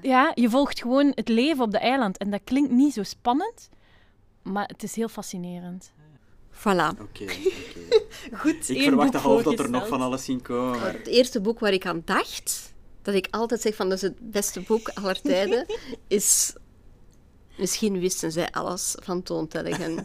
Ja, 0.02 0.32
je 0.34 0.50
volgt 0.50 0.80
gewoon 0.80 1.12
het 1.14 1.28
leven 1.28 1.64
op 1.64 1.70
dat 1.70 1.80
eiland. 1.80 2.18
En 2.18 2.30
dat 2.30 2.40
klinkt 2.44 2.70
niet 2.70 2.92
zo 2.92 3.02
spannend, 3.02 3.68
maar 4.42 4.66
het 4.66 4.82
is 4.82 4.96
heel 4.96 5.08
fascinerend. 5.08 5.92
Voilà. 6.58 7.00
Oké, 7.00 7.22
oké. 7.22 7.32
Goed, 8.40 8.68
Ik 8.68 8.82
verwacht 8.82 9.14
half 9.14 9.42
dat 9.42 9.58
er 9.58 9.70
nog 9.70 9.88
van 9.88 10.00
alles 10.00 10.24
ging 10.24 10.42
komen. 10.42 10.80
Maar... 10.80 10.92
Het 10.92 11.06
eerste 11.06 11.40
boek 11.40 11.58
waar 11.58 11.72
ik 11.72 11.86
aan 11.86 12.02
dacht, 12.04 12.72
dat 13.02 13.14
ik 13.14 13.28
altijd 13.30 13.60
zeg 13.60 13.74
van 13.74 13.88
dat 13.88 13.96
is 13.96 14.02
het 14.02 14.30
beste 14.30 14.60
boek 14.60 14.88
aller 14.88 15.20
tijden, 15.20 15.66
is 16.08 16.54
Misschien 17.56 18.00
wisten 18.00 18.32
zij 18.32 18.50
alles 18.50 18.94
van 19.02 19.22
Toon 19.22 19.48
Tellegen. 19.48 19.96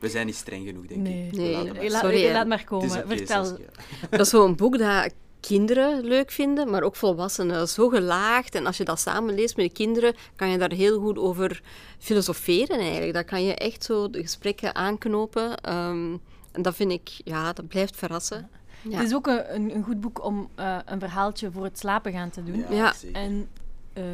We 0.00 0.08
zijn 0.08 0.26
niet 0.26 0.34
streng 0.34 0.66
genoeg, 0.66 0.86
denk 0.86 1.00
Nee. 1.00 1.26
ik. 1.26 1.32
Nee. 1.36 1.72
maar. 1.72 1.90
Sorry, 1.90 2.32
laat 2.32 2.46
maar 2.46 2.64
komen. 2.64 2.90
Vertel. 3.08 3.58
Dat 4.10 4.20
is 4.20 4.28
zo'n 4.28 4.56
boek 4.56 4.78
dat 4.78 5.12
kinderen 5.48 6.04
leuk 6.04 6.30
vinden, 6.30 6.70
maar 6.70 6.82
ook 6.82 6.96
volwassenen. 6.96 7.68
Zo 7.68 7.88
gelaagd. 7.88 8.54
En 8.54 8.66
als 8.66 8.76
je 8.76 8.84
dat 8.84 9.00
samen 9.00 9.34
leest 9.34 9.56
met 9.56 9.66
de 9.66 9.72
kinderen, 9.72 10.14
kan 10.36 10.48
je 10.48 10.58
daar 10.58 10.72
heel 10.72 11.00
goed 11.00 11.18
over 11.18 11.62
filosoferen 11.98 12.78
eigenlijk. 12.78 13.12
Dat 13.12 13.24
kan 13.24 13.44
je 13.44 13.54
echt 13.54 13.84
zo 13.84 14.10
de 14.10 14.20
gesprekken 14.20 14.74
aanknopen. 14.74 15.56
Ehm, 15.56 16.16
en 16.52 16.62
dat 16.62 16.74
vind 16.74 16.92
ik, 16.92 17.08
ja, 17.24 17.52
dat 17.52 17.68
blijft 17.68 17.96
verrassen. 17.96 18.48
Ja. 18.82 18.96
Het 18.96 19.06
is 19.06 19.14
ook 19.14 19.26
een, 19.26 19.74
een, 19.74 19.82
goed 19.82 20.00
boek 20.00 20.24
om 20.24 20.48
eh, 20.54 20.78
een 20.84 21.00
verhaaltje 21.00 21.50
voor 21.50 21.64
het 21.64 21.78
slapen 21.78 22.12
gaan 22.12 22.30
te 22.30 22.44
doen. 22.44 22.64
Ja. 22.70 22.94
En 23.12 23.48
eh, 23.92 24.04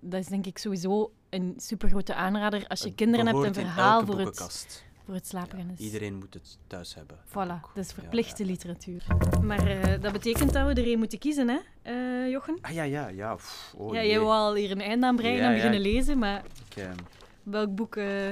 dat 0.00 0.20
is 0.20 0.26
denk 0.26 0.46
ik 0.46 0.58
sowieso 0.58 1.10
een 1.30 1.54
supergrote 1.56 2.14
aanrader 2.14 2.64
als 2.68 2.80
je 2.80 2.94
kinderen 2.94 3.26
hebt, 3.26 3.44
een 3.44 3.54
verhaal 3.54 4.06
voor 4.06 4.18
het. 4.18 4.86
Voor 5.08 5.16
het 5.16 5.26
slapen 5.26 5.58
gaan 5.58 5.70
is... 5.70 5.78
Iedereen 5.78 6.14
moet 6.14 6.34
het 6.34 6.58
thuis 6.66 6.94
hebben. 6.94 7.18
Voilà, 7.28 7.72
dat 7.74 7.84
is 7.84 7.88
Ja, 7.88 7.94
verplichte 7.94 8.42
ja. 8.44 8.50
literatuur. 8.50 9.06
Maar 9.42 9.66
eh, 9.66 10.00
dat 10.00 10.12
betekent 10.12 10.52
dat 10.52 10.66
we 10.74 10.80
er 10.82 10.92
een 10.92 10.98
moeten 10.98 11.18
kiezen, 11.18 11.48
hè, 11.48 11.58
eh, 11.82 12.30
Jochen? 12.30 12.58
Ah 12.60 12.72
ja, 12.72 12.82
ja, 12.82 13.08
ja. 13.08 13.34
Pff, 13.34 13.74
oh, 13.76 13.94
ja, 13.94 14.04
jij 14.04 14.18
wou 14.18 14.30
al 14.30 14.54
hier 14.54 14.70
een 14.70 14.80
eind 14.80 15.02
aan 15.04 15.16
breien 15.16 15.36
Ja, 15.36 15.42
en 15.42 15.48
ja. 15.48 15.54
beginnen 15.54 15.80
lezen, 15.80 16.18
maar 16.18 16.44
Ik, 16.70 16.76
ehm, 16.76 16.96
welk 17.42 17.74
boek... 17.74 17.96
eh, 17.96 18.28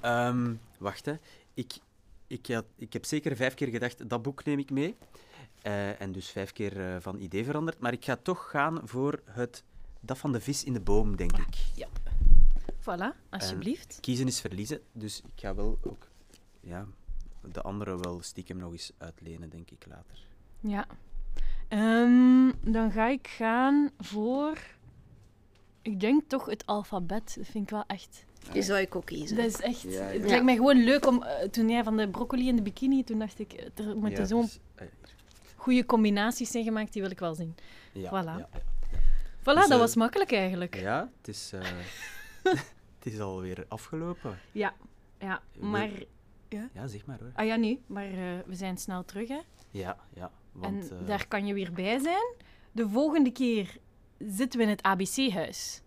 Ehm, 0.00 0.54
wacht, 0.78 1.04
hè. 1.06 1.14
Ik, 1.54 1.72
ik, 2.26 2.46
had, 2.46 2.64
ik 2.76 2.92
heb 2.92 3.04
zeker 3.04 3.36
vijf 3.36 3.54
keer 3.54 3.68
gedacht, 3.68 4.08
dat 4.08 4.22
boek 4.22 4.44
neem 4.44 4.58
ik 4.58 4.70
mee. 4.70 4.96
Eh, 5.62 6.00
en 6.00 6.12
dus 6.12 6.28
vijf 6.30 6.52
keer 6.52 6.80
eh, 6.80 6.96
van 7.00 7.18
idee 7.18 7.44
veranderd. 7.44 7.78
Maar 7.78 7.92
ik 7.92 8.04
ga 8.04 8.16
toch 8.22 8.50
gaan 8.50 8.80
voor 8.84 9.20
het, 9.24 9.64
dat 10.00 10.18
van 10.18 10.32
de 10.32 10.40
vis 10.40 10.64
in 10.64 10.72
de 10.72 10.80
boom, 10.80 11.16
denk 11.16 11.36
ik. 11.36 11.86
Voilà, 12.80 13.14
alsjeblieft. 13.30 13.98
Kiezen 14.00 14.26
is 14.26 14.40
verliezen, 14.40 14.80
dus 14.92 15.20
ik 15.20 15.40
ga 15.40 15.54
wel 15.54 15.78
ook 15.82 16.07
ja, 16.68 16.86
de 17.52 17.62
andere 17.62 17.98
wel 17.98 18.22
stiekem 18.22 18.56
nog 18.56 18.72
eens 18.72 18.92
uitlenen, 18.98 19.50
denk 19.50 19.70
ik, 19.70 19.86
later. 19.88 20.26
Ja. 20.60 20.86
Ehm, 21.68 22.52
dan 22.72 22.90
ga 22.90 23.08
ik 23.08 23.26
gaan 23.28 23.90
voor... 23.98 24.58
Ik 25.82 26.00
denk 26.00 26.22
toch 26.28 26.46
het 26.46 26.66
alfabet. 26.66 27.34
Dat 27.38 27.46
vind 27.46 27.64
ik 27.64 27.70
wel 27.70 27.84
echt... 27.86 28.24
Die 28.52 28.62
zou 28.62 28.78
ik 28.80 28.94
ook 28.96 29.04
kiezen. 29.06 29.36
Dat 29.36 29.46
is 29.46 29.60
echt... 29.60 29.82
Ja, 29.82 29.90
ja. 29.90 30.18
Het 30.18 30.28
lijkt 30.28 30.44
mij 30.44 30.56
gewoon 30.56 30.84
leuk 30.84 31.06
om... 31.06 31.22
eh, 31.22 31.48
toen 31.48 31.68
jij 31.68 31.84
van 31.84 31.96
de 31.96 32.08
broccoli 32.08 32.48
en 32.48 32.56
de 32.56 32.62
bikini, 32.62 33.04
toen 33.04 33.18
dacht 33.18 33.38
ik, 33.38 33.52
eh, 33.52 33.86
er 33.86 33.96
moeten 33.96 34.20
Ja, 34.20 34.26
zo'n 34.26 34.40
dus, 34.40 34.58
goede 35.56 35.86
combinaties 35.86 36.50
zijn 36.50 36.64
gemaakt, 36.64 36.92
die 36.92 37.02
wil 37.02 37.10
ik 37.10 37.18
wel 37.18 37.34
zien. 37.34 37.54
ja, 37.92 38.08
Voilà. 38.08 38.38
Ja, 38.38 38.48
Voilà, 39.40 39.60
Dus, 39.60 39.68
dat 39.68 39.78
was 39.78 39.94
makkelijk 39.94 40.32
eigenlijk. 40.32 40.76
ja 40.76 41.10
het, 41.16 41.28
is, 41.28 41.52
eh, 41.52 41.60
het 42.98 43.12
is 43.12 43.20
alweer 43.20 43.64
afgelopen. 43.68 44.38
Ja, 44.52 44.74
ja. 45.18 45.42
Maar... 45.58 45.90
Ja, 46.48 46.86
zeg 46.86 47.06
maar 47.06 47.18
hoor. 47.20 47.30
Ah 47.34 47.46
ja, 47.46 47.56
nee. 47.56 47.82
Maar 47.86 48.04
eh, 48.04 48.38
we 48.46 48.54
zijn 48.54 48.76
snel 48.76 49.04
terug, 49.04 49.28
hè. 49.28 49.40
Ja, 49.70 49.96
ja. 50.14 50.30
Want, 50.52 50.90
en 50.90 50.98
eh, 51.00 51.06
daar 51.06 51.28
kan 51.28 51.46
je 51.46 51.54
weer 51.54 51.72
bij 51.72 51.98
zijn. 51.98 52.34
De 52.72 52.88
volgende 52.88 53.30
keer 53.30 53.76
zitten 54.18 54.58
we 54.58 54.64
in 54.64 54.70
het 54.70 54.82
ABC-huis 54.82 55.82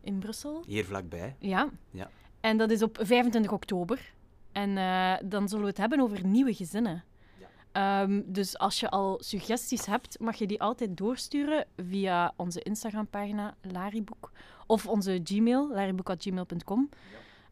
in 0.00 0.18
Brussel. 0.18 0.62
hier 0.66 0.84
vlakbij. 0.84 1.36
Ja. 1.38 1.68
Ja. 1.90 2.10
En 2.40 2.56
dat 2.56 2.70
is 2.70 2.82
op 2.82 2.98
25 3.02 3.52
oktober. 3.52 4.12
En 4.52 4.76
eh, 4.78 5.14
dan 5.24 5.48
zullen 5.48 5.64
we 5.64 5.70
het 5.70 5.78
hebben 5.78 6.00
over 6.00 6.26
nieuwe 6.26 6.54
gezinnen. 6.54 7.04
Ja. 7.40 8.02
Ehm, 8.02 8.22
dus 8.26 8.58
als 8.58 8.80
je 8.80 8.90
al 8.90 9.18
suggesties 9.22 9.86
hebt, 9.86 10.20
mag 10.20 10.36
je 10.36 10.46
die 10.46 10.60
altijd 10.60 10.96
doorsturen 10.96 11.66
via 11.76 12.32
onze 12.36 12.60
Instagram-pagina 12.62 13.54
Lariboek 13.62 14.30
of 14.66 14.86
onze 14.86 15.20
Gmail, 15.24 15.68
lariboek.gmail.com. 15.68 16.88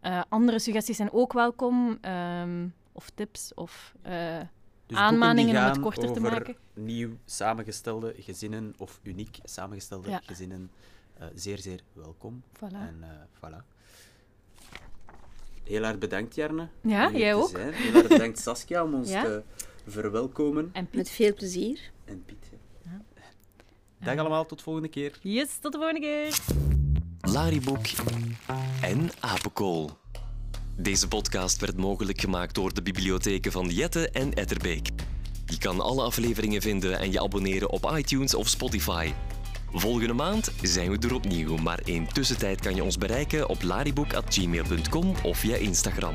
Eh, 0.03 0.23
andere 0.29 0.59
suggesties 0.59 0.97
zijn 0.97 1.13
ook 1.13 1.33
welkom, 1.33 1.99
ehm, 2.01 2.67
of 2.93 3.11
tips 3.15 3.55
of 3.55 3.95
eh, 4.03 4.39
Dus 4.87 4.97
aanmaningen 4.99 5.57
om 5.57 5.63
het 5.69 5.81
korter 5.81 6.13
te 6.13 6.21
maken. 6.21 6.57
Nieuw 6.75 7.11
samengestelde 7.25 8.15
gezinnen 8.19 8.75
of 8.79 9.01
uniek 9.03 9.39
samengestelde 9.45 10.11
Ja. 10.11 10.21
gezinnen, 10.25 10.71
eh, 11.19 11.27
zeer, 11.35 11.59
zeer 11.59 11.81
welkom. 11.93 12.43
Voilà. 12.57 12.61
En 12.73 12.97
eh, 13.01 13.09
voilà. 13.37 13.65
Heel 15.65 15.83
erg 15.85 15.99
bedankt, 15.99 16.35
Jarne. 16.35 16.69
Ja, 16.81 17.11
jij 17.11 17.35
ook. 17.35 17.49
zijn. 17.49 17.73
Heel 17.73 17.95
erg 17.95 18.09
bedankt, 18.09 18.39
Saskia, 18.49 18.85
om 18.85 18.95
ons 18.95 19.11
Ja. 19.11 19.23
te 19.23 19.43
verwelkomen. 19.87 20.71
En 20.73 20.85
Piet. 20.87 20.95
Met 20.97 21.11
veel 21.11 21.35
plezier. 21.35 21.91
En 22.05 22.25
Piet. 22.25 22.51
ja. 22.85 23.01
Dag 23.99 24.17
allemaal, 24.19 24.47
tot 24.47 24.63
volgende 24.63 24.89
keer. 24.89 25.19
Yes, 25.21 25.59
tot 25.59 25.73
de 25.73 25.79
volgende 25.79 26.01
keer. 26.01 26.39
Lariboek 27.31 27.87
en 28.81 29.11
Apenkool. 29.21 29.91
Deze 30.77 31.09
podcast 31.09 31.61
werd 31.61 31.77
mogelijk 31.77 32.21
gemaakt 32.21 32.55
door 32.55 32.75
de 32.75 32.83
bibliotheken 32.83 33.53
van 33.53 33.69
Jette 33.69 34.11
en 34.11 34.35
Etterbeek. 34.35 34.89
Je 35.47 35.59
kan 35.59 35.81
alle 35.81 36.03
afleveringen 36.03 36.63
vinden 36.63 36.99
en 36.99 37.13
je 37.13 37.21
abonneren 37.21 37.71
op 37.71 37.93
iTunes 37.97 38.35
of 38.35 38.49
Spotify. 38.49 39.13
Volgende 39.73 40.13
maand 40.13 40.53
zijn 40.63 40.91
we 40.91 41.07
er 41.07 41.15
opnieuw, 41.15 41.57
maar 41.57 41.81
in 41.85 42.07
tussentijd 42.13 42.61
kan 42.61 42.75
je 42.75 42.85
ons 42.85 42.99
bereiken 42.99 43.49
op 43.49 43.63
lariboek.gmail.com 43.63 45.15
of 45.23 45.39
via 45.39 45.57
Instagram. 45.57 46.15